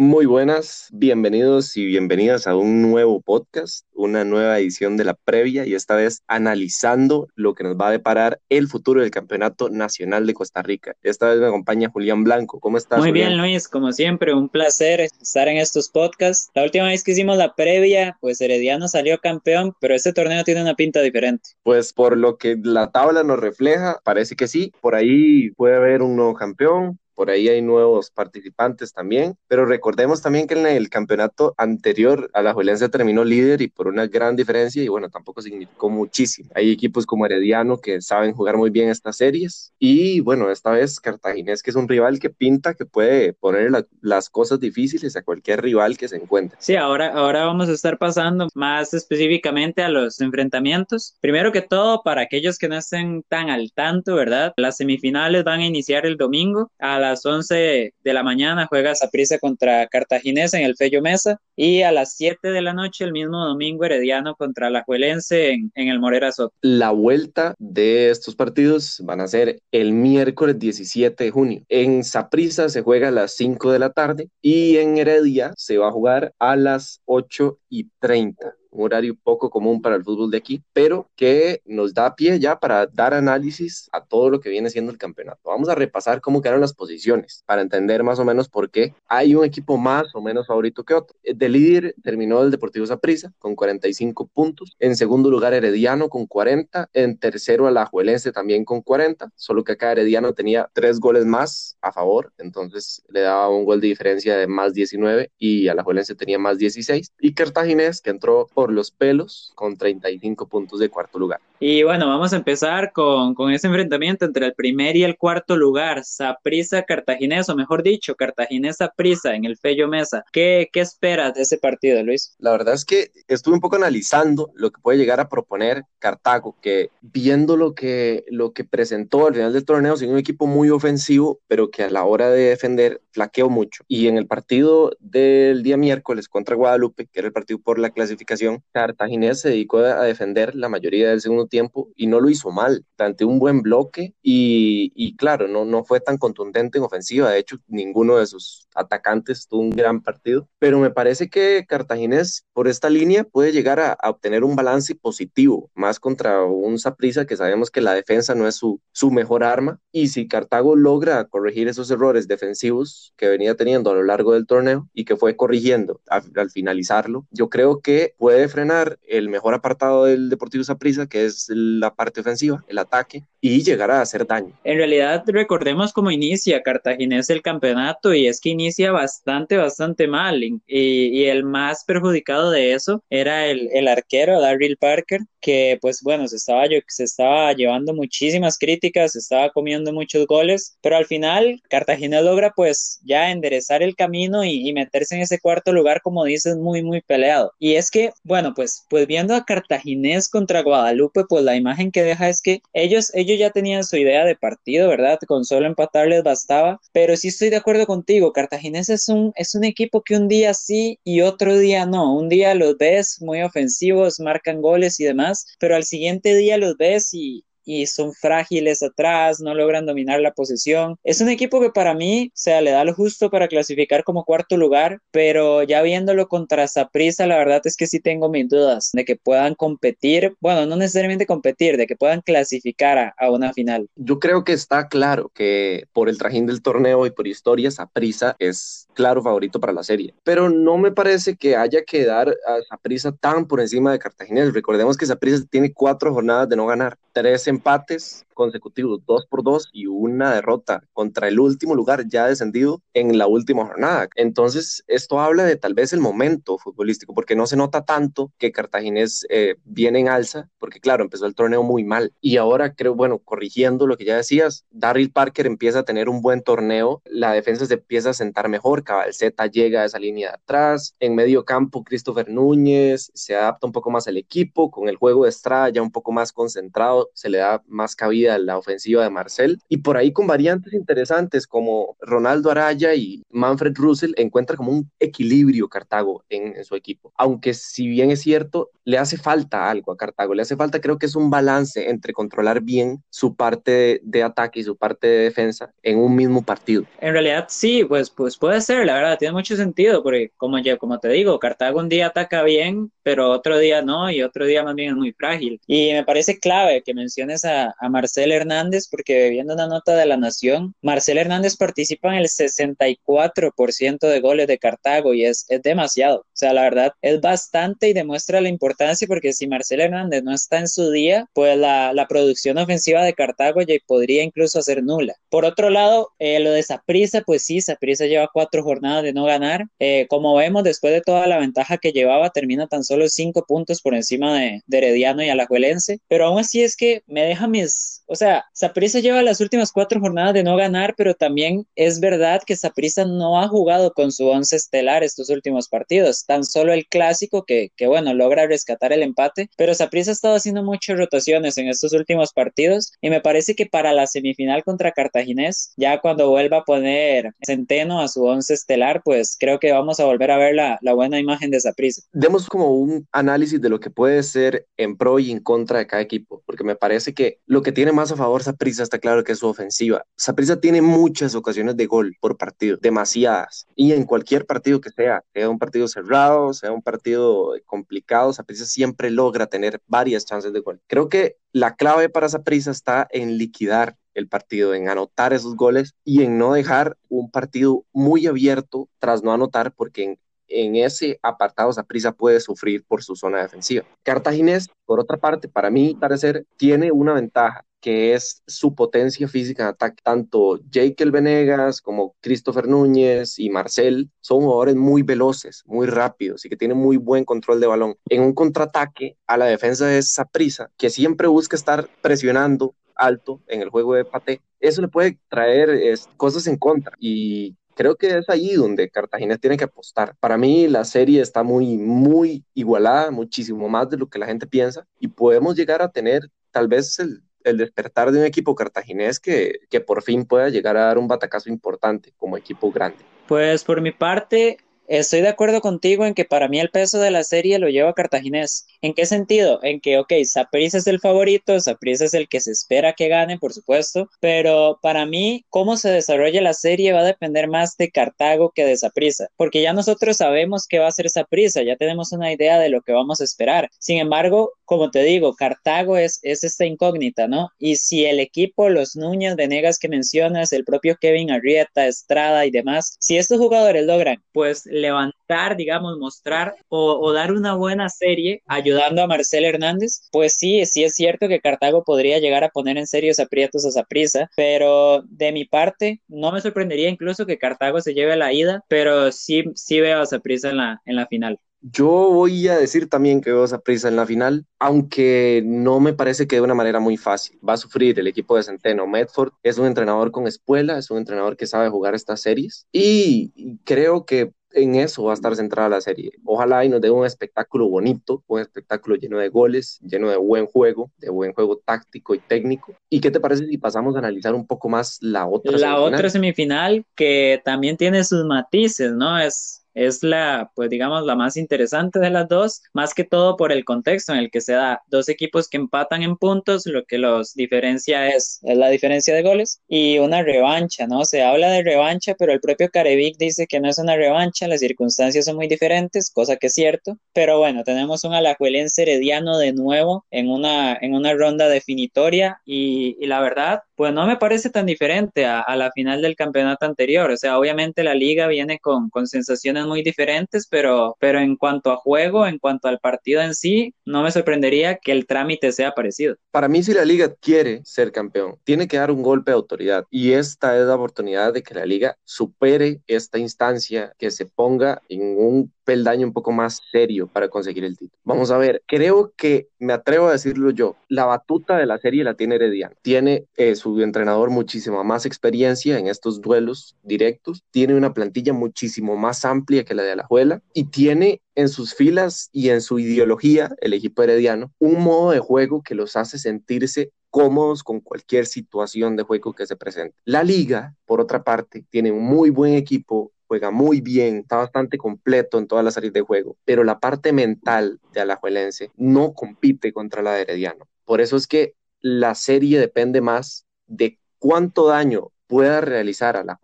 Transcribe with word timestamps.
Muy 0.00 0.26
buenas, 0.26 0.86
bienvenidos 0.92 1.76
y 1.76 1.84
bienvenidas 1.84 2.46
a 2.46 2.54
un 2.54 2.82
nuevo 2.82 3.20
podcast, 3.20 3.84
una 3.92 4.22
nueva 4.22 4.56
edición 4.60 4.96
de 4.96 5.02
la 5.02 5.14
previa 5.14 5.66
y 5.66 5.74
esta 5.74 5.96
vez 5.96 6.22
analizando 6.28 7.26
lo 7.34 7.52
que 7.56 7.64
nos 7.64 7.74
va 7.74 7.88
a 7.88 7.90
deparar 7.90 8.40
el 8.48 8.68
futuro 8.68 9.00
del 9.00 9.10
Campeonato 9.10 9.70
Nacional 9.70 10.24
de 10.24 10.34
Costa 10.34 10.62
Rica. 10.62 10.94
Esta 11.02 11.28
vez 11.30 11.40
me 11.40 11.48
acompaña 11.48 11.90
Julián 11.90 12.22
Blanco. 12.22 12.60
¿Cómo 12.60 12.78
estás? 12.78 13.00
Muy 13.00 13.10
bien, 13.10 13.36
Luis, 13.38 13.66
como 13.66 13.90
siempre, 13.90 14.32
un 14.32 14.48
placer 14.48 15.00
estar 15.00 15.48
en 15.48 15.56
estos 15.56 15.88
podcasts. 15.88 16.48
La 16.54 16.62
última 16.62 16.84
vez 16.84 17.02
que 17.02 17.10
hicimos 17.10 17.36
la 17.36 17.56
previa, 17.56 18.16
pues 18.20 18.40
Herediano 18.40 18.86
salió 18.86 19.18
campeón, 19.18 19.74
pero 19.80 19.96
este 19.96 20.12
torneo 20.12 20.44
tiene 20.44 20.62
una 20.62 20.76
pinta 20.76 21.00
diferente. 21.00 21.50
Pues 21.64 21.92
por 21.92 22.16
lo 22.16 22.38
que 22.38 22.56
la 22.62 22.92
tabla 22.92 23.24
nos 23.24 23.40
refleja, 23.40 24.00
parece 24.04 24.36
que 24.36 24.46
sí. 24.46 24.72
Por 24.80 24.94
ahí 24.94 25.50
puede 25.56 25.74
haber 25.74 26.02
un 26.02 26.14
nuevo 26.14 26.34
campeón, 26.34 27.00
por 27.18 27.30
ahí 27.30 27.48
hay 27.48 27.60
nuevos 27.62 28.12
participantes 28.12 28.92
también, 28.92 29.34
pero 29.48 29.66
recordemos 29.66 30.22
también 30.22 30.46
que 30.46 30.54
en 30.54 30.68
el 30.68 30.88
campeonato 30.88 31.52
anterior 31.58 32.30
a 32.32 32.42
la 32.42 32.52
Juelense 32.52 32.88
terminó 32.88 33.24
líder 33.24 33.60
y 33.60 33.66
por 33.66 33.88
una 33.88 34.06
gran 34.06 34.36
diferencia 34.36 34.84
y 34.84 34.86
bueno, 34.86 35.10
tampoco 35.10 35.42
significó 35.42 35.90
muchísimo. 35.90 36.48
Hay 36.54 36.70
equipos 36.70 37.06
como 37.06 37.26
Herediano 37.26 37.78
que 37.78 38.00
saben 38.02 38.34
jugar 38.34 38.56
muy 38.56 38.70
bien 38.70 38.88
estas 38.88 39.16
series 39.16 39.72
y 39.80 40.20
bueno, 40.20 40.48
esta 40.48 40.70
vez 40.70 41.00
Cartaginés 41.00 41.64
que 41.64 41.70
es 41.70 41.76
un 41.76 41.88
rival 41.88 42.20
que 42.20 42.30
pinta 42.30 42.74
que 42.74 42.86
puede 42.86 43.32
poner 43.32 43.72
las 44.00 44.30
cosas 44.30 44.60
difíciles 44.60 45.16
a 45.16 45.22
cualquier 45.22 45.60
rival 45.60 45.98
que 45.98 46.06
se 46.06 46.18
encuentre. 46.18 46.56
Sí, 46.60 46.76
ahora, 46.76 47.08
ahora 47.08 47.46
vamos 47.46 47.68
a 47.68 47.72
estar 47.72 47.98
pasando 47.98 48.46
más 48.54 48.94
específicamente 48.94 49.82
a 49.82 49.88
los 49.88 50.20
enfrentamientos. 50.20 51.16
Primero 51.20 51.50
que 51.50 51.62
todo, 51.62 52.02
para 52.04 52.22
aquellos 52.22 52.58
que 52.58 52.68
no 52.68 52.76
estén 52.76 53.24
tan 53.28 53.50
al 53.50 53.72
tanto, 53.72 54.14
¿verdad? 54.14 54.52
Las 54.56 54.76
semifinales 54.76 55.42
van 55.42 55.58
a 55.58 55.66
iniciar 55.66 56.06
el 56.06 56.16
domingo 56.16 56.70
a 56.78 57.00
la 57.00 57.07
las 57.10 57.24
11 57.24 57.94
de 58.04 58.12
la 58.12 58.22
mañana 58.22 58.66
juega 58.66 58.94
Saprissa 58.94 59.38
contra 59.38 59.86
Cartaginés 59.86 60.52
en 60.54 60.62
el 60.62 60.76
Fello 60.76 61.00
Mesa 61.00 61.40
y 61.56 61.82
a 61.82 61.92
las 61.92 62.16
7 62.16 62.48
de 62.48 62.62
la 62.62 62.74
noche 62.74 63.04
el 63.04 63.12
mismo 63.12 63.44
domingo 63.44 63.84
Herediano 63.84 64.34
contra 64.34 64.68
la 64.70 64.82
Juelense 64.84 65.50
en, 65.50 65.72
en 65.74 65.88
el 65.88 66.00
Morera 66.00 66.32
Soto. 66.32 66.54
La 66.60 66.90
vuelta 66.90 67.54
de 67.58 68.10
estos 68.10 68.36
partidos 68.36 69.00
van 69.04 69.20
a 69.20 69.28
ser 69.28 69.60
el 69.72 69.92
miércoles 69.92 70.58
17 70.58 71.24
de 71.24 71.30
junio. 71.30 71.62
En 71.68 72.04
Saprissa 72.04 72.68
se 72.68 72.82
juega 72.82 73.08
a 73.08 73.12
las 73.12 73.34
5 73.36 73.72
de 73.72 73.78
la 73.78 73.90
tarde 73.90 74.28
y 74.42 74.76
en 74.76 74.98
Heredia 74.98 75.52
se 75.56 75.78
va 75.78 75.88
a 75.88 75.92
jugar 75.92 76.32
a 76.38 76.56
las 76.56 77.00
8 77.06 77.58
y 77.70 77.88
30 78.00 78.57
un 78.78 78.84
horario 78.84 79.16
poco 79.22 79.50
común 79.50 79.82
para 79.82 79.96
el 79.96 80.04
fútbol 80.04 80.30
de 80.30 80.38
aquí, 80.38 80.62
pero 80.72 81.10
que 81.16 81.60
nos 81.64 81.92
da 81.94 82.14
pie 82.14 82.38
ya 82.38 82.58
para 82.58 82.86
dar 82.86 83.14
análisis 83.14 83.88
a 83.92 84.04
todo 84.04 84.30
lo 84.30 84.40
que 84.40 84.50
viene 84.50 84.70
siendo 84.70 84.92
el 84.92 84.98
campeonato. 84.98 85.40
Vamos 85.44 85.68
a 85.68 85.74
repasar 85.74 86.20
cómo 86.20 86.40
quedaron 86.40 86.60
las 86.60 86.74
posiciones 86.74 87.42
para 87.46 87.62
entender 87.62 88.02
más 88.02 88.18
o 88.18 88.24
menos 88.24 88.48
por 88.48 88.70
qué 88.70 88.94
hay 89.08 89.34
un 89.34 89.44
equipo 89.44 89.76
más 89.76 90.14
o 90.14 90.20
menos 90.20 90.46
favorito 90.46 90.84
que 90.84 90.94
otro. 90.94 91.16
De 91.22 91.48
líder 91.48 91.94
terminó 92.02 92.42
el 92.42 92.50
Deportivo 92.50 92.86
Saprissa 92.86 93.32
con 93.38 93.54
45 93.54 94.28
puntos, 94.28 94.72
en 94.78 94.96
segundo 94.96 95.30
lugar 95.30 95.54
Herediano 95.54 96.08
con 96.08 96.26
40, 96.26 96.90
en 96.92 97.18
tercero 97.18 97.66
Alajuelense 97.66 98.32
también 98.32 98.64
con 98.64 98.82
40, 98.82 99.30
solo 99.34 99.64
que 99.64 99.72
acá 99.72 99.92
Herediano 99.92 100.32
tenía 100.34 100.70
tres 100.72 101.00
goles 101.00 101.24
más 101.24 101.76
a 101.80 101.92
favor, 101.92 102.32
entonces 102.38 103.02
le 103.08 103.20
daba 103.20 103.48
un 103.48 103.64
gol 103.64 103.80
de 103.80 103.88
diferencia 103.88 104.36
de 104.36 104.46
más 104.46 104.72
19 104.72 105.32
y 105.38 105.68
Alajuelense 105.68 106.14
tenía 106.14 106.38
más 106.38 106.58
16 106.58 107.12
y 107.20 107.34
Cartaginés 107.34 108.00
que 108.00 108.10
entró 108.10 108.46
por 108.54 108.67
los 108.72 108.90
pelos 108.90 109.52
con 109.54 109.76
35 109.76 110.46
puntos 110.46 110.80
de 110.80 110.88
cuarto 110.88 111.18
lugar. 111.18 111.40
Y 111.60 111.82
bueno, 111.82 112.06
vamos 112.06 112.32
a 112.32 112.36
empezar 112.36 112.92
con, 112.92 113.34
con 113.34 113.50
ese 113.50 113.66
enfrentamiento 113.66 114.24
entre 114.24 114.46
el 114.46 114.54
primer 114.54 114.96
y 114.96 115.02
el 115.02 115.16
cuarto 115.16 115.56
lugar, 115.56 116.04
Saprisa 116.04 116.84
Cartaginés, 116.84 117.48
o 117.48 117.56
mejor 117.56 117.82
dicho, 117.82 118.14
Cartaginés 118.14 118.76
Saprisa 118.76 119.34
en 119.34 119.44
el 119.44 119.56
Fello 119.56 119.88
Mesa. 119.88 120.24
¿Qué, 120.32 120.68
¿Qué 120.72 120.80
esperas 120.80 121.34
de 121.34 121.42
ese 121.42 121.58
partido, 121.58 122.00
Luis? 122.04 122.36
La 122.38 122.52
verdad 122.52 122.74
es 122.74 122.84
que 122.84 123.10
estuve 123.26 123.54
un 123.54 123.60
poco 123.60 123.74
analizando 123.74 124.52
lo 124.54 124.70
que 124.70 124.80
puede 124.80 124.98
llegar 124.98 125.18
a 125.18 125.28
proponer 125.28 125.84
Cartago, 125.98 126.56
que 126.62 126.90
viendo 127.00 127.56
lo 127.56 127.74
que, 127.74 128.24
lo 128.28 128.52
que 128.52 128.62
presentó 128.62 129.26
al 129.26 129.34
final 129.34 129.52
del 129.52 129.64
torneo, 129.64 129.96
sin 129.96 130.10
un 130.10 130.18
equipo 130.18 130.46
muy 130.46 130.70
ofensivo, 130.70 131.40
pero 131.48 131.70
que 131.70 131.82
a 131.82 131.90
la 131.90 132.04
hora 132.04 132.30
de 132.30 132.50
defender 132.50 133.00
flaqueó 133.10 133.50
mucho. 133.50 133.82
Y 133.88 134.06
en 134.06 134.16
el 134.16 134.28
partido 134.28 134.92
del 135.00 135.64
día 135.64 135.76
miércoles 135.76 136.28
contra 136.28 136.54
Guadalupe, 136.54 137.06
que 137.06 137.18
era 137.18 137.26
el 137.26 137.32
partido 137.32 137.58
por 137.58 137.80
la 137.80 137.90
clasificación, 137.90 138.57
Cartaginés 138.72 139.40
se 139.40 139.50
dedicó 139.50 139.78
a 139.78 140.02
defender 140.02 140.54
la 140.54 140.68
mayoría 140.68 141.10
del 141.10 141.20
segundo 141.20 141.46
tiempo 141.46 141.88
y 141.96 142.06
no 142.06 142.20
lo 142.20 142.30
hizo 142.30 142.50
mal, 142.50 142.84
ante 142.98 143.24
un 143.24 143.38
buen 143.38 143.62
bloque 143.62 144.14
y, 144.22 145.16
claro, 145.16 145.48
no, 145.48 145.84
fue 145.84 146.00
tan 146.00 146.18
contundente 146.18 146.78
en 146.78 146.84
ofensiva, 146.84 147.30
de 147.30 147.38
hecho 147.38 147.56
ninguno 147.66 148.16
de 148.16 148.26
sus 148.26 148.66
atacantes 148.74 149.46
tuvo 149.48 149.62
un 149.62 149.70
gran 149.70 150.02
partido, 150.02 150.48
pero 150.58 150.78
me 150.78 150.90
parece 150.90 151.28
que 151.28 151.64
Cartaginés 151.68 152.44
por 152.52 152.68
esta 152.68 152.90
línea 152.90 153.24
puede 153.24 153.52
llegar 153.52 153.80
a, 153.80 153.96
obtener 154.08 154.44
un 154.44 154.56
balance 154.56 154.94
positivo, 154.94 155.70
más 155.74 156.00
contra 156.00 156.42
un 156.44 156.78
Saprissa 156.78 157.26
que 157.26 157.36
sabemos 157.36 157.70
que 157.70 157.80
la 157.80 157.94
defensa 157.94 158.34
no 158.34 158.46
es 158.46 158.56
su 158.56 159.10
mejor 159.10 159.44
arma 159.44 159.80
y 159.92 160.08
si 160.08 160.28
Cartago 160.28 160.76
logra 160.76 161.24
corregir 161.24 161.68
esos 161.68 161.90
errores 161.90 162.28
defensivos 162.28 163.12
que 163.16 163.28
venía 163.28 163.54
teniendo 163.54 163.90
a 163.90 163.94
lo 163.94 164.02
largo 164.02 164.34
del 164.34 164.46
torneo 164.46 164.88
y 164.92 165.04
que 165.04 165.16
fue 165.16 165.36
corrigiendo 165.36 166.00
al 166.08 166.50
finalizarlo, 166.50 167.26
yo 167.30 167.48
creo 167.48 167.80
que 167.80 168.14
puede 168.18 168.37
frenar 168.46 168.98
el 169.08 169.28
mejor 169.28 169.54
apartado 169.54 170.04
del 170.04 170.28
Deportivo 170.28 170.62
Saprissa, 170.62 171.08
que 171.08 171.24
es 171.24 171.46
la 171.48 171.94
parte 171.94 172.20
ofensiva, 172.20 172.62
el 172.68 172.78
ataque, 172.78 173.24
y 173.40 173.62
llegar 173.62 173.90
a 173.90 174.00
hacer 174.00 174.26
daño. 174.26 174.52
En 174.64 174.76
realidad, 174.76 175.24
recordemos 175.26 175.92
cómo 175.92 176.10
inicia 176.10 176.62
Cartaginés 176.62 177.30
el 177.30 177.42
campeonato 177.42 178.12
y 178.12 178.26
es 178.26 178.40
que 178.40 178.50
inicia 178.50 178.92
bastante, 178.92 179.56
bastante 179.56 180.06
mal. 180.06 180.42
Y, 180.42 180.60
y 180.66 181.24
el 181.24 181.44
más 181.44 181.84
perjudicado 181.84 182.50
de 182.50 182.74
eso 182.74 183.02
era 183.10 183.46
el, 183.46 183.68
el 183.72 183.88
arquero, 183.88 184.40
Daryl 184.40 184.76
Parker, 184.76 185.20
que 185.40 185.78
pues 185.80 186.02
bueno, 186.02 186.28
se 186.28 186.36
estaba, 186.36 186.64
se 186.88 187.04
estaba 187.04 187.52
llevando 187.52 187.94
muchísimas 187.94 188.58
críticas, 188.58 189.12
se 189.12 189.20
estaba 189.20 189.50
comiendo 189.50 189.92
muchos 189.92 190.26
goles, 190.26 190.76
pero 190.82 190.96
al 190.96 191.06
final 191.06 191.62
Cartagena 191.70 192.20
logra 192.20 192.52
pues 192.54 193.00
ya 193.04 193.30
enderezar 193.30 193.82
el 193.82 193.96
camino 193.96 194.44
y, 194.44 194.68
y 194.68 194.72
meterse 194.72 195.14
en 195.14 195.22
ese 195.22 195.38
cuarto 195.38 195.72
lugar, 195.72 196.00
como 196.02 196.24
dices, 196.24 196.56
muy, 196.56 196.82
muy 196.82 197.00
peleado. 197.02 197.52
Y 197.58 197.74
es 197.74 197.90
que 197.90 198.10
bueno, 198.28 198.54
pues, 198.54 198.84
pues 198.88 199.06
viendo 199.06 199.34
a 199.34 199.44
Cartaginés 199.44 200.28
contra 200.28 200.62
Guadalupe, 200.62 201.24
pues 201.28 201.42
la 201.44 201.56
imagen 201.56 201.90
que 201.90 202.02
deja 202.02 202.28
es 202.28 202.42
que 202.42 202.60
ellos, 202.74 203.10
ellos 203.14 203.38
ya 203.38 203.50
tenían 203.50 203.84
su 203.84 203.96
idea 203.96 204.24
de 204.24 204.36
partido, 204.36 204.88
¿verdad? 204.88 205.18
Con 205.26 205.44
solo 205.44 205.66
empatar 205.66 206.06
les 206.08 206.22
bastaba, 206.22 206.80
pero 206.92 207.16
sí 207.16 207.28
estoy 207.28 207.50
de 207.50 207.56
acuerdo 207.56 207.86
contigo, 207.86 208.32
Cartaginés 208.32 208.88
es 208.90 209.08
un, 209.08 209.32
es 209.36 209.54
un 209.54 209.64
equipo 209.64 210.02
que 210.02 210.16
un 210.16 210.28
día 210.28 210.54
sí 210.54 210.98
y 211.04 211.22
otro 211.22 211.58
día 211.58 211.86
no, 211.86 212.14
un 212.14 212.28
día 212.28 212.54
los 212.54 212.76
ves 212.76 213.20
muy 213.22 213.42
ofensivos, 213.42 214.20
marcan 214.20 214.60
goles 214.60 215.00
y 215.00 215.04
demás, 215.04 215.46
pero 215.58 215.74
al 215.74 215.84
siguiente 215.84 216.36
día 216.36 216.58
los 216.58 216.76
ves 216.76 217.14
y, 217.14 217.44
y 217.68 217.86
son 217.86 218.14
frágiles 218.14 218.82
atrás, 218.82 219.40
no 219.40 219.54
logran 219.54 219.84
dominar 219.84 220.20
la 220.20 220.32
posesión. 220.32 220.96
Es 221.04 221.20
un 221.20 221.28
equipo 221.28 221.60
que 221.60 221.70
para 221.70 221.92
mí, 221.92 222.28
o 222.28 222.30
sea, 222.34 222.62
le 222.62 222.70
da 222.70 222.82
lo 222.82 222.94
justo 222.94 223.30
para 223.30 223.46
clasificar 223.46 224.04
como 224.04 224.24
cuarto 224.24 224.56
lugar, 224.56 225.00
pero 225.10 225.62
ya 225.62 225.82
viéndolo 225.82 226.28
contra 226.28 226.66
Saprissa, 226.66 227.26
la 227.26 227.36
verdad 227.36 227.60
es 227.64 227.76
que 227.76 227.86
sí 227.86 228.00
tengo 228.00 228.30
mis 228.30 228.48
dudas 228.48 228.90
de 228.94 229.04
que 229.04 229.16
puedan 229.16 229.54
competir, 229.54 230.34
bueno, 230.40 230.64
no 230.64 230.76
necesariamente 230.76 231.26
competir, 231.26 231.76
de 231.76 231.86
que 231.86 231.94
puedan 231.94 232.22
clasificar 232.22 233.12
a, 233.16 233.30
una 233.30 233.52
final. 233.52 233.88
Yo 233.96 234.18
creo 234.18 234.42
que 234.44 234.54
está 234.54 234.88
claro 234.88 235.30
que 235.34 235.84
por 235.92 236.08
el 236.08 236.16
trajín 236.16 236.46
del 236.46 236.62
torneo 236.62 237.04
y 237.04 237.10
por 237.10 237.26
historia, 237.26 237.70
Saprissa 237.70 238.34
es 238.38 238.86
claro 238.94 239.22
favorito 239.22 239.60
para 239.60 239.74
la 239.74 239.82
serie, 239.82 240.14
pero 240.24 240.48
no 240.48 240.78
me 240.78 240.90
parece 240.90 241.36
que 241.36 241.56
haya 241.56 241.82
que 241.84 242.06
dar 242.06 242.30
a 242.30 242.62
Saprissa 242.70 243.12
tan 243.12 243.46
por 243.46 243.60
encima 243.60 243.92
de 243.92 243.98
Cartagena. 243.98 244.50
Recordemos 244.50 244.96
que 244.96 245.04
Saprissa 245.04 245.44
tiene 245.50 245.72
cuatro 245.74 246.14
jornadas 246.14 246.48
de 246.48 246.56
no 246.56 246.66
ganar, 246.66 246.96
tres 247.12 247.46
en 247.48 247.57
empates 247.58 248.24
consecutivos, 248.38 249.00
dos 249.04 249.26
por 249.26 249.42
dos 249.42 249.68
y 249.72 249.86
una 249.86 250.32
derrota 250.32 250.84
contra 250.92 251.26
el 251.26 251.40
último 251.40 251.74
lugar 251.74 252.06
ya 252.06 252.26
descendido 252.26 252.80
en 252.94 253.18
la 253.18 253.26
última 253.26 253.66
jornada. 253.66 254.08
Entonces, 254.14 254.84
esto 254.86 255.18
habla 255.18 255.42
de 255.44 255.56
tal 255.56 255.74
vez 255.74 255.92
el 255.92 255.98
momento 255.98 256.56
futbolístico, 256.56 257.14
porque 257.14 257.34
no 257.34 257.48
se 257.48 257.56
nota 257.56 257.84
tanto 257.84 258.30
que 258.38 258.52
Cartaginés 258.52 259.26
eh, 259.28 259.56
viene 259.64 259.98
en 259.98 260.08
alza, 260.08 260.48
porque 260.58 260.78
claro, 260.78 261.02
empezó 261.02 261.26
el 261.26 261.34
torneo 261.34 261.64
muy 261.64 261.82
mal. 261.82 262.12
Y 262.20 262.36
ahora 262.36 262.74
creo, 262.74 262.94
bueno, 262.94 263.18
corrigiendo 263.18 263.88
lo 263.88 263.96
que 263.96 264.04
ya 264.04 264.16
decías, 264.16 264.64
Darryl 264.70 265.10
Parker 265.10 265.46
empieza 265.46 265.80
a 265.80 265.84
tener 265.84 266.08
un 266.08 266.22
buen 266.22 266.42
torneo, 266.42 267.02
la 267.06 267.32
defensa 267.32 267.66
se 267.66 267.74
empieza 267.74 268.10
a 268.10 268.14
sentar 268.14 268.48
mejor, 268.48 268.84
Cabalceta 268.84 269.46
llega 269.46 269.82
a 269.82 269.86
esa 269.86 269.98
línea 269.98 270.28
de 270.28 270.34
atrás, 270.36 270.94
en 271.00 271.16
medio 271.16 271.44
campo 271.44 271.82
Christopher 271.82 272.28
Núñez 272.30 273.10
se 273.14 273.34
adapta 273.34 273.66
un 273.66 273.72
poco 273.72 273.90
más 273.90 274.06
al 274.06 274.16
equipo, 274.16 274.70
con 274.70 274.88
el 274.88 274.94
juego 274.94 275.24
de 275.24 275.30
Estrada 275.30 275.70
ya 275.70 275.82
un 275.82 275.90
poco 275.90 276.12
más 276.12 276.32
concentrado, 276.32 277.10
se 277.14 277.28
le 277.28 277.38
da 277.38 277.47
más 277.66 277.96
cabida 277.96 278.38
la 278.38 278.58
ofensiva 278.58 279.02
de 279.02 279.10
Marcel. 279.10 279.58
Y 279.68 279.78
por 279.78 279.96
ahí 279.96 280.12
con 280.12 280.26
variantes 280.26 280.72
interesantes 280.72 281.46
como 281.46 281.96
Ronaldo 282.00 282.50
Araya 282.50 282.94
y 282.94 283.22
Manfred 283.30 283.74
Russell 283.76 284.12
encuentra 284.16 284.56
como 284.56 284.72
un 284.72 284.90
equilibrio 284.98 285.68
Cartago 285.68 286.24
en, 286.28 286.56
en 286.56 286.64
su 286.64 286.74
equipo. 286.74 287.12
Aunque 287.16 287.54
si 287.54 287.88
bien 287.88 288.10
es 288.10 288.20
cierto, 288.20 288.70
le 288.84 288.98
hace 288.98 289.18
falta 289.18 289.68
algo 289.68 289.92
a 289.92 289.96
Cartago, 289.96 290.34
le 290.34 290.42
hace 290.42 290.56
falta 290.56 290.80
creo 290.80 290.98
que 290.98 291.06
es 291.06 291.14
un 291.14 291.30
balance 291.30 291.90
entre 291.90 292.12
controlar 292.12 292.62
bien 292.62 293.02
su 293.10 293.36
parte 293.36 294.00
de, 294.02 294.22
ataque 294.22 294.60
y 294.60 294.64
su 294.64 294.76
parte 294.76 295.06
de 295.06 295.18
defensa 295.24 295.72
en 295.82 295.98
un 295.98 296.14
mismo 296.14 296.42
partido. 296.42 296.84
En 297.00 297.12
realidad 297.12 297.46
sí, 297.48 297.84
pues, 297.84 298.10
pues 298.10 298.36
puede 298.36 298.60
ser, 298.60 298.86
la 298.86 298.94
verdad, 298.94 299.18
tiene 299.18 299.32
mucho 299.32 299.56
sentido, 299.56 300.02
porque 300.02 300.32
como, 300.36 300.58
ya, 300.58 300.76
como 300.76 300.98
te 300.98 301.08
digo, 301.08 301.38
Cartago 301.38 301.78
un 301.78 301.88
día 301.88 302.06
ataca 302.06 302.42
bien, 302.42 302.90
pero 303.02 303.30
otro 303.30 303.58
día 303.58 303.82
no, 303.82 304.10
y 304.10 304.22
otro 304.22 304.46
día 304.46 304.62
más 304.62 304.74
bien 304.74 304.90
es 304.90 304.96
muy 304.96 305.12
frágil. 305.12 305.60
Y 305.66 305.92
me 305.92 306.04
parece 306.04 306.38
clave 306.38 306.82
que 306.82 306.94
menciones 306.94 307.37
a, 307.44 307.74
a 307.78 307.88
Marcel 307.88 308.32
Hernández, 308.32 308.88
porque 308.90 309.28
viendo 309.30 309.54
una 309.54 309.66
nota 309.66 309.96
de 309.96 310.06
la 310.06 310.16
Nación, 310.16 310.74
Marcel 310.82 311.18
Hernández 311.18 311.56
participa 311.56 312.08
en 312.10 312.20
el 312.20 312.28
64% 312.28 313.98
de 313.98 314.20
goles 314.20 314.46
de 314.46 314.58
Cartago 314.58 315.14
y 315.14 315.24
es, 315.24 315.44
es 315.48 315.62
demasiado. 315.62 316.20
O 316.20 316.24
sea, 316.32 316.52
la 316.52 316.62
verdad, 316.62 316.92
es 317.02 317.20
bastante 317.20 317.88
y 317.88 317.92
demuestra 317.92 318.40
la 318.40 318.48
importancia, 318.48 319.06
porque 319.06 319.32
si 319.32 319.46
Marcel 319.46 319.80
Hernández 319.80 320.22
no 320.22 320.34
está 320.34 320.58
en 320.58 320.68
su 320.68 320.90
día, 320.90 321.26
pues 321.32 321.56
la, 321.56 321.92
la 321.92 322.06
producción 322.06 322.58
ofensiva 322.58 323.02
de 323.02 323.14
Cartago 323.14 323.62
ya 323.62 323.74
podría 323.86 324.22
incluso 324.22 324.62
ser 324.62 324.82
nula. 324.82 325.14
Por 325.30 325.44
otro 325.44 325.70
lado, 325.70 326.10
eh, 326.18 326.40
lo 326.40 326.50
de 326.50 326.62
Saprisa, 326.62 327.22
pues 327.22 327.44
sí, 327.44 327.60
Saprisa 327.60 328.06
lleva 328.06 328.30
cuatro 328.32 328.62
jornadas 328.62 329.02
de 329.02 329.12
no 329.12 329.24
ganar. 329.24 329.66
Eh, 329.78 330.06
como 330.08 330.34
vemos, 330.36 330.64
después 330.64 330.92
de 330.92 331.00
toda 331.00 331.26
la 331.26 331.38
ventaja 331.38 331.78
que 331.78 331.92
llevaba, 331.92 332.30
termina 332.30 332.66
tan 332.66 332.84
solo 332.84 333.08
cinco 333.08 333.44
puntos 333.46 333.82
por 333.82 333.94
encima 333.94 334.38
de, 334.38 334.62
de 334.66 334.78
Herediano 334.78 335.22
y 335.22 335.28
Alajuelense. 335.28 336.00
Pero 336.08 336.26
aún 336.26 336.40
así 336.40 336.62
es 336.62 336.76
que 336.76 337.02
me 337.06 337.17
deja 337.24 337.46
mis. 337.46 338.02
O 338.06 338.16
sea, 338.16 338.44
Saprisa 338.52 339.00
lleva 339.00 339.22
las 339.22 339.40
últimas 339.40 339.72
cuatro 339.72 340.00
jornadas 340.00 340.34
de 340.34 340.42
no 340.42 340.56
ganar, 340.56 340.94
pero 340.96 341.14
también 341.14 341.66
es 341.76 342.00
verdad 342.00 342.42
que 342.46 342.56
Saprisa 342.56 343.04
no 343.04 343.40
ha 343.40 343.48
jugado 343.48 343.92
con 343.92 344.12
su 344.12 344.26
once 344.26 344.56
estelar 344.56 345.02
estos 345.02 345.28
últimos 345.30 345.68
partidos. 345.68 346.24
Tan 346.24 346.44
solo 346.44 346.72
el 346.72 346.86
clásico 346.86 347.44
que, 347.44 347.70
que 347.76 347.86
bueno, 347.86 348.14
logra 348.14 348.46
rescatar 348.46 348.92
el 348.92 349.02
empate, 349.02 349.50
pero 349.56 349.74
Saprisa 349.74 350.10
ha 350.10 350.14
estado 350.14 350.34
haciendo 350.36 350.62
muchas 350.62 350.98
rotaciones 350.98 351.58
en 351.58 351.68
estos 351.68 351.92
últimos 351.92 352.32
partidos 352.32 352.92
y 353.00 353.10
me 353.10 353.20
parece 353.20 353.54
que 353.54 353.66
para 353.66 353.92
la 353.92 354.06
semifinal 354.06 354.64
contra 354.64 354.92
Cartaginés, 354.92 355.72
ya 355.76 356.00
cuando 356.00 356.30
vuelva 356.30 356.58
a 356.58 356.64
poner 356.64 357.32
Centeno 357.44 358.00
a 358.00 358.08
su 358.08 358.24
once 358.24 358.54
estelar, 358.54 359.02
pues 359.04 359.36
creo 359.38 359.58
que 359.58 359.72
vamos 359.72 360.00
a 360.00 360.04
volver 360.04 360.30
a 360.30 360.38
ver 360.38 360.54
la, 360.54 360.78
la 360.80 360.94
buena 360.94 361.18
imagen 361.18 361.50
de 361.50 361.60
Saprisa. 361.60 362.02
Demos 362.12 362.46
como 362.46 362.72
un 362.72 363.06
análisis 363.12 363.60
de 363.60 363.68
lo 363.68 363.80
que 363.80 363.90
puede 363.90 364.22
ser 364.22 364.66
en 364.76 364.96
pro 364.96 365.18
y 365.18 365.30
en 365.30 365.40
contra 365.40 365.78
de 365.78 365.86
cada 365.86 366.02
equipo, 366.02 366.42
porque 366.46 366.64
me 366.64 366.76
parece 366.76 367.07
que 367.14 367.40
lo 367.46 367.62
que 367.62 367.72
tiene 367.72 367.92
más 367.92 368.12
a 368.12 368.16
favor 368.16 368.42
Saprisa 368.42 368.82
está 368.82 368.98
claro 368.98 369.24
que 369.24 369.32
es 369.32 369.38
su 369.38 369.46
ofensiva. 369.46 370.04
Saprisa 370.16 370.60
tiene 370.60 370.82
muchas 370.82 371.34
ocasiones 371.34 371.76
de 371.76 371.86
gol 371.86 372.16
por 372.20 372.36
partido, 372.36 372.76
demasiadas, 372.80 373.66
y 373.74 373.92
en 373.92 374.04
cualquier 374.04 374.46
partido 374.46 374.80
que 374.80 374.90
sea, 374.90 375.22
sea 375.32 375.48
un 375.48 375.58
partido 375.58 375.88
cerrado, 375.88 376.52
sea 376.54 376.72
un 376.72 376.82
partido 376.82 377.52
complicado, 377.66 378.32
Saprisa 378.32 378.66
siempre 378.66 379.10
logra 379.10 379.46
tener 379.46 379.80
varias 379.86 380.24
chances 380.24 380.52
de 380.52 380.60
gol. 380.60 380.80
Creo 380.86 381.08
que 381.08 381.36
la 381.52 381.76
clave 381.76 382.08
para 382.08 382.28
Saprisa 382.28 382.70
está 382.70 383.08
en 383.10 383.38
liquidar 383.38 383.96
el 384.14 384.28
partido, 384.28 384.74
en 384.74 384.88
anotar 384.88 385.32
esos 385.32 385.56
goles 385.56 385.94
y 386.04 386.22
en 386.22 386.38
no 386.38 386.52
dejar 386.52 386.96
un 387.08 387.30
partido 387.30 387.84
muy 387.92 388.26
abierto 388.26 388.88
tras 388.98 389.22
no 389.22 389.32
anotar, 389.32 389.72
porque 389.72 390.04
en, 390.04 390.18
en 390.48 390.76
ese 390.76 391.18
apartado 391.22 391.72
Saprisa 391.72 392.12
puede 392.12 392.40
sufrir 392.40 392.84
por 392.84 393.02
su 393.02 393.14
zona 393.16 393.42
defensiva. 393.42 393.84
Cartaginés, 394.02 394.68
por 394.84 395.00
otra 395.00 395.16
parte, 395.16 395.48
para 395.48 395.70
mí 395.70 395.96
parecer, 395.98 396.46
tiene 396.56 396.90
una 396.90 397.14
ventaja 397.14 397.64
que 397.80 398.14
es 398.14 398.42
su 398.46 398.74
potencia 398.74 399.28
física 399.28 399.62
en 399.62 399.68
ataque. 399.70 400.02
Tanto 400.02 400.58
Jake 400.70 401.04
Venegas 401.10 401.80
como 401.80 402.14
Christopher 402.20 402.66
Núñez 402.66 403.38
y 403.38 403.50
Marcel 403.50 404.10
son 404.20 404.40
jugadores 404.40 404.76
muy 404.76 405.02
veloces, 405.02 405.62
muy 405.66 405.86
rápidos 405.86 406.44
y 406.44 406.48
que 406.48 406.56
tienen 406.56 406.76
muy 406.76 406.96
buen 406.96 407.24
control 407.24 407.60
de 407.60 407.66
balón. 407.66 407.94
En 408.08 408.22
un 408.22 408.34
contraataque 408.34 409.16
a 409.26 409.36
la 409.36 409.46
defensa 409.46 409.86
de 409.86 410.02
Saprisa, 410.02 410.70
que 410.76 410.90
siempre 410.90 411.28
busca 411.28 411.56
estar 411.56 411.88
presionando 412.02 412.74
alto 412.94 413.40
en 413.46 413.62
el 413.62 413.70
juego 413.70 413.94
de 413.94 414.04
pate, 414.04 414.40
eso 414.60 414.82
le 414.82 414.88
puede 414.88 415.18
traer 415.28 415.96
cosas 416.16 416.48
en 416.48 416.56
contra 416.56 416.96
y 416.98 417.56
creo 417.78 417.94
que 417.94 418.18
es 418.18 418.28
ahí 418.28 418.54
donde 418.54 418.90
Cartagena 418.90 419.38
tiene 419.38 419.56
que 419.56 419.62
apostar. 419.62 420.16
Para 420.18 420.36
mí 420.36 420.66
la 420.66 420.84
serie 420.84 421.20
está 421.20 421.44
muy, 421.44 421.76
muy 421.76 422.44
igualada, 422.52 423.12
muchísimo 423.12 423.68
más 423.68 423.88
de 423.88 423.96
lo 423.96 424.08
que 424.08 424.18
la 424.18 424.26
gente 424.26 424.48
piensa 424.48 424.84
y 424.98 425.06
podemos 425.06 425.54
llegar 425.54 425.80
a 425.80 425.88
tener 425.88 426.28
tal 426.50 426.66
vez 426.66 426.98
el, 426.98 427.22
el 427.44 427.56
despertar 427.56 428.10
de 428.10 428.18
un 428.18 428.24
equipo 428.24 428.56
cartaginés 428.56 429.20
que, 429.20 429.60
que 429.70 429.80
por 429.80 430.02
fin 430.02 430.24
pueda 430.24 430.48
llegar 430.48 430.76
a 430.76 430.86
dar 430.86 430.98
un 430.98 431.06
batacazo 431.06 431.50
importante 431.50 432.12
como 432.16 432.36
equipo 432.36 432.72
grande. 432.72 432.98
Pues 433.28 433.62
por 433.62 433.80
mi 433.80 433.92
parte, 433.92 434.58
Estoy 434.88 435.20
de 435.20 435.28
acuerdo 435.28 435.60
contigo 435.60 436.06
en 436.06 436.14
que 436.14 436.24
para 436.24 436.48
mí 436.48 436.58
el 436.58 436.70
peso 436.70 436.98
de 436.98 437.10
la 437.10 437.22
serie 437.22 437.58
lo 437.58 437.68
lleva 437.68 437.92
Cartaginés. 437.92 438.66
¿En 438.80 438.94
qué 438.94 439.04
sentido? 439.04 439.60
En 439.62 439.80
que, 439.80 439.98
ok, 439.98 440.10
Saprissa 440.24 440.78
es 440.78 440.86
el 440.86 440.98
favorito, 440.98 441.60
Saprissa 441.60 442.06
es 442.06 442.14
el 442.14 442.26
que 442.26 442.40
se 442.40 442.52
espera 442.52 442.94
que 442.94 443.08
gane, 443.08 443.38
por 443.38 443.52
supuesto, 443.52 444.08
pero 444.18 444.78
para 444.80 445.04
mí, 445.04 445.44
cómo 445.50 445.76
se 445.76 445.90
desarrolla 445.90 446.40
la 446.40 446.54
serie 446.54 446.94
va 446.94 447.00
a 447.00 447.04
depender 447.04 447.48
más 447.48 447.76
de 447.76 447.90
Cartago 447.90 448.50
que 448.54 448.64
de 448.64 448.78
Saprissa, 448.78 449.28
porque 449.36 449.60
ya 449.60 449.74
nosotros 449.74 450.16
sabemos 450.16 450.66
que 450.66 450.78
va 450.78 450.88
a 450.88 450.92
ser 450.92 451.10
Saprissa, 451.10 451.62
ya 451.62 451.76
tenemos 451.76 452.12
una 452.12 452.32
idea 452.32 452.58
de 452.58 452.70
lo 452.70 452.80
que 452.80 452.92
vamos 452.92 453.20
a 453.20 453.24
esperar. 453.24 453.68
Sin 453.78 453.98
embargo, 453.98 454.52
como 454.68 454.90
te 454.90 455.02
digo, 455.02 455.34
Cartago 455.34 455.96
es, 455.96 456.20
es 456.22 456.44
esta 456.44 456.66
incógnita, 456.66 457.26
¿no? 457.26 457.48
Y 457.58 457.76
si 457.76 458.04
el 458.04 458.20
equipo, 458.20 458.68
los 458.68 458.96
Núñez, 458.96 459.34
Venegas 459.34 459.78
que 459.78 459.88
mencionas, 459.88 460.52
el 460.52 460.64
propio 460.64 460.96
Kevin 461.00 461.30
Arrieta, 461.30 461.86
Estrada 461.86 462.44
y 462.44 462.50
demás, 462.50 462.94
si 463.00 463.16
estos 463.16 463.38
jugadores 463.38 463.86
logran, 463.86 464.22
pues 464.32 464.66
levantar, 464.66 465.56
digamos, 465.56 465.96
mostrar 465.98 466.54
o, 466.68 467.12
dar 467.12 467.32
una 467.32 467.54
buena 467.54 467.88
serie 467.88 468.42
ayudando 468.46 469.02
a 469.02 469.06
Marcel 469.06 469.46
Hernández, 469.46 470.08
pues 470.12 470.34
sí, 470.34 470.64
sí 470.66 470.84
es 470.84 470.94
cierto 470.94 471.28
que 471.28 471.40
Cartago 471.40 471.82
podría 471.82 472.18
llegar 472.18 472.44
a 472.44 472.50
poner 472.50 472.76
en 472.76 472.86
serios 472.86 473.18
aprietos 473.20 473.64
a 473.64 473.70
Saprisa, 473.70 474.30
pero 474.36 475.02
de 475.08 475.32
mi 475.32 475.46
parte 475.46 476.02
no 476.08 476.30
me 476.30 476.42
sorprendería 476.42 476.90
incluso 476.90 477.24
que 477.24 477.38
Cartago 477.38 477.80
se 477.80 477.94
lleve 477.94 478.16
la 478.16 478.34
ida, 478.34 478.62
pero 478.68 479.12
sí, 479.12 479.44
sí 479.54 479.80
veo 479.80 480.02
a 480.02 480.06
Saprisa 480.06 480.50
en 480.50 480.58
la, 480.58 480.82
en 480.84 480.96
la 480.96 481.06
final. 481.06 481.40
Yo 481.60 481.86
voy 481.86 482.48
a 482.48 482.56
decir 482.56 482.88
también 482.88 483.20
que 483.20 483.32
veo 483.32 483.44
a 483.44 483.58
Prisa 483.58 483.88
en 483.88 483.96
la 483.96 484.06
final, 484.06 484.46
aunque 484.58 485.42
no 485.44 485.80
me 485.80 485.92
parece 485.92 486.26
que 486.26 486.36
de 486.36 486.42
una 486.42 486.54
manera 486.54 486.80
muy 486.80 486.96
fácil. 486.96 487.38
Va 487.46 487.54
a 487.54 487.58
sufrir 487.58 487.98
el 487.98 488.06
equipo 488.06 488.36
de 488.36 488.42
Centeno. 488.44 488.86
Medford 488.86 489.32
es 489.42 489.58
un 489.58 489.66
entrenador 489.66 490.10
con 490.10 490.26
espuela, 490.26 490.78
es 490.78 490.90
un 490.90 490.98
entrenador 490.98 491.36
que 491.36 491.46
sabe 491.46 491.68
jugar 491.68 491.94
estas 491.94 492.20
series 492.20 492.66
y 492.72 493.58
creo 493.64 494.04
que 494.04 494.32
en 494.52 494.76
eso 494.76 495.04
va 495.04 495.12
a 495.12 495.14
estar 495.14 495.34
centrada 495.36 495.68
la 495.68 495.80
serie. 495.80 496.12
Ojalá 496.24 496.64
y 496.64 496.68
nos 496.68 496.80
dé 496.80 496.90
un 496.90 497.04
espectáculo 497.04 497.68
bonito, 497.68 498.24
un 498.26 498.40
espectáculo 498.40 498.96
lleno 498.96 499.18
de 499.18 499.28
goles, 499.28 499.78
lleno 499.82 500.08
de 500.10 500.16
buen 500.16 500.46
juego, 500.46 500.90
de 500.98 501.10
buen 501.10 501.32
juego 501.32 501.58
táctico 501.58 502.14
y 502.14 502.18
técnico. 502.18 502.74
¿Y 502.88 503.00
qué 503.00 503.10
te 503.10 503.20
parece 503.20 503.46
si 503.46 503.58
pasamos 503.58 503.94
a 503.94 503.98
analizar 503.98 504.34
un 504.34 504.46
poco 504.46 504.68
más 504.68 504.98
la 505.00 505.26
otra 505.26 505.52
la 505.52 505.58
semifinal? 505.58 505.94
otra 505.94 506.10
semifinal 506.10 506.86
que 506.94 507.42
también 507.44 507.76
tiene 507.76 508.04
sus 508.04 508.24
matices, 508.24 508.92
¿no? 508.92 509.18
Es 509.18 509.57
es 509.78 510.02
la, 510.02 510.50
pues 510.54 510.70
digamos, 510.70 511.04
la 511.04 511.16
más 511.16 511.36
interesante 511.36 511.98
de 511.98 512.10
las 512.10 512.28
dos, 512.28 512.62
más 512.72 512.94
que 512.94 513.04
todo 513.04 513.36
por 513.36 513.52
el 513.52 513.64
contexto 513.64 514.12
en 514.12 514.18
el 514.18 514.30
que 514.30 514.40
se 514.40 514.52
da 514.52 514.82
dos 514.88 515.08
equipos 515.08 515.48
que 515.48 515.56
empatan 515.56 516.02
en 516.02 516.16
puntos, 516.16 516.66
lo 516.66 516.84
que 516.84 516.98
los 516.98 517.34
diferencia 517.34 518.08
es, 518.08 518.40
es 518.42 518.58
la 518.58 518.68
diferencia 518.68 519.14
de 519.14 519.22
goles 519.22 519.60
y 519.68 519.98
una 519.98 520.22
revancha, 520.22 520.86
¿no? 520.86 521.04
Se 521.04 521.22
habla 521.22 521.50
de 521.50 521.62
revancha, 521.62 522.14
pero 522.18 522.32
el 522.32 522.40
propio 522.40 522.70
Carevic 522.70 523.16
dice 523.18 523.46
que 523.46 523.60
no 523.60 523.68
es 523.68 523.78
una 523.78 523.96
revancha, 523.96 524.48
las 524.48 524.60
circunstancias 524.60 525.24
son 525.24 525.36
muy 525.36 525.48
diferentes, 525.48 526.10
cosa 526.10 526.36
que 526.36 526.48
es 526.48 526.54
cierto, 526.54 526.98
pero 527.12 527.38
bueno, 527.38 527.62
tenemos 527.64 528.04
un 528.04 528.14
alajuelense 528.14 528.82
herediano 528.82 529.38
de 529.38 529.52
nuevo 529.52 530.04
en 530.10 530.28
una, 530.30 530.76
en 530.80 530.94
una 530.94 531.14
ronda 531.14 531.48
definitoria 531.48 532.40
y, 532.44 532.96
y 533.00 533.06
la 533.06 533.20
verdad, 533.20 533.62
pues 533.78 533.92
no 533.92 534.06
me 534.06 534.16
parece 534.16 534.50
tan 534.50 534.66
diferente 534.66 535.24
a, 535.24 535.40
a, 535.40 535.56
la 535.56 535.70
final 535.70 536.02
del 536.02 536.16
campeonato 536.16 536.66
anterior. 536.66 537.10
O 537.10 537.16
sea, 537.16 537.38
obviamente 537.38 537.84
la 537.84 537.94
liga 537.94 538.26
viene 538.26 538.58
con, 538.58 538.90
con, 538.90 539.06
sensaciones 539.06 539.66
muy 539.68 539.82
diferentes, 539.82 540.46
pero, 540.48 540.96
pero 540.98 541.20
en 541.20 541.36
cuanto 541.36 541.70
a 541.70 541.76
juego, 541.76 542.26
en 542.26 542.38
cuanto 542.38 542.68
al 542.68 542.78
partido 542.78 543.20
en 543.20 543.34
sí, 543.34 543.74
no 543.84 544.02
me 544.02 544.10
sorprendería 544.10 544.76
que 544.76 544.92
el 544.92 545.06
trámite 545.06 545.52
sea 545.52 545.72
parecido. 545.72 546.16
Para 546.30 546.48
mí, 546.48 546.62
si 546.62 546.74
la 546.74 546.84
liga 546.84 547.14
quiere 547.20 547.60
ser 547.64 547.92
campeón, 547.92 548.36
tiene 548.44 548.66
que 548.66 548.78
dar 548.78 548.90
un 548.90 549.02
golpe 549.02 549.30
de 549.30 549.36
autoridad. 549.36 549.84
Y 549.90 550.12
esta 550.12 550.58
es 550.58 550.66
la 550.66 550.74
oportunidad 550.74 551.32
de 551.32 551.42
que 551.42 551.54
la 551.54 551.66
liga 551.66 551.96
supere 552.04 552.80
esta 552.86 553.18
instancia, 553.18 553.92
que 553.98 554.10
se 554.10 554.26
ponga 554.26 554.82
en 554.88 555.18
un 555.18 555.52
peldaño 555.68 556.06
un 556.06 556.14
poco 556.14 556.32
más 556.32 556.62
serio 556.72 557.08
para 557.08 557.28
conseguir 557.28 557.62
el 557.62 557.76
título. 557.76 558.00
Vamos 558.02 558.30
a 558.30 558.38
ver, 558.38 558.62
creo 558.66 559.12
que 559.14 559.48
me 559.58 559.74
atrevo 559.74 560.08
a 560.08 560.12
decirlo 560.12 560.50
yo, 560.50 560.76
la 560.88 561.04
batuta 561.04 561.58
de 561.58 561.66
la 561.66 561.76
serie 561.76 562.04
la 562.04 562.14
tiene 562.14 562.36
Herediano. 562.36 562.74
Tiene 562.80 563.26
eh, 563.36 563.54
su 563.54 563.78
entrenador 563.82 564.30
muchísima 564.30 564.82
más 564.82 565.04
experiencia 565.04 565.78
en 565.78 565.86
estos 565.86 566.22
duelos 566.22 566.74
directos, 566.82 567.42
tiene 567.50 567.74
una 567.74 567.92
plantilla 567.92 568.32
muchísimo 568.32 568.96
más 568.96 569.26
amplia 569.26 569.57
que 569.64 569.74
la 569.74 569.82
de 569.82 569.92
Alajuela 569.92 570.42
y 570.52 570.64
tiene 570.64 571.22
en 571.34 571.48
sus 571.48 571.74
filas 571.74 572.28
y 572.32 572.50
en 572.50 572.60
su 572.60 572.78
ideología, 572.78 573.54
el 573.60 573.72
equipo 573.72 574.02
herediano, 574.02 574.52
un 574.58 574.82
modo 574.82 575.12
de 575.12 575.20
juego 575.20 575.62
que 575.62 575.74
los 575.74 575.96
hace 575.96 576.18
sentirse 576.18 576.92
cómodos 577.10 577.62
con 577.62 577.80
cualquier 577.80 578.26
situación 578.26 578.96
de 578.96 579.02
juego 579.02 579.32
que 579.32 579.46
se 579.46 579.56
presente. 579.56 579.96
La 580.04 580.22
liga, 580.22 580.74
por 580.84 581.00
otra 581.00 581.22
parte, 581.22 581.64
tiene 581.70 581.90
un 581.90 582.04
muy 582.04 582.30
buen 582.30 582.54
equipo, 582.54 583.12
juega 583.26 583.50
muy 583.50 583.80
bien, 583.80 584.18
está 584.18 584.36
bastante 584.36 584.78
completo 584.78 585.38
en 585.38 585.46
todas 585.46 585.64
las 585.64 585.76
áreas 585.76 585.92
de 585.92 586.00
juego, 586.00 586.36
pero 586.44 586.64
la 586.64 586.78
parte 586.78 587.12
mental 587.12 587.80
de 587.92 588.00
Alajuelense 588.00 588.70
no 588.76 589.12
compite 589.12 589.72
contra 589.72 590.02
la 590.02 590.12
de 590.12 590.22
Herediano. 590.22 590.66
Por 590.84 591.00
eso 591.00 591.16
es 591.16 591.26
que 591.26 591.54
la 591.80 592.14
serie 592.14 592.58
depende 592.58 593.00
más 593.00 593.46
de 593.66 593.98
cuánto 594.18 594.66
daño 594.66 595.12
pueda 595.28 595.60
realizar 595.60 596.16
a 596.16 596.24
la 596.24 596.38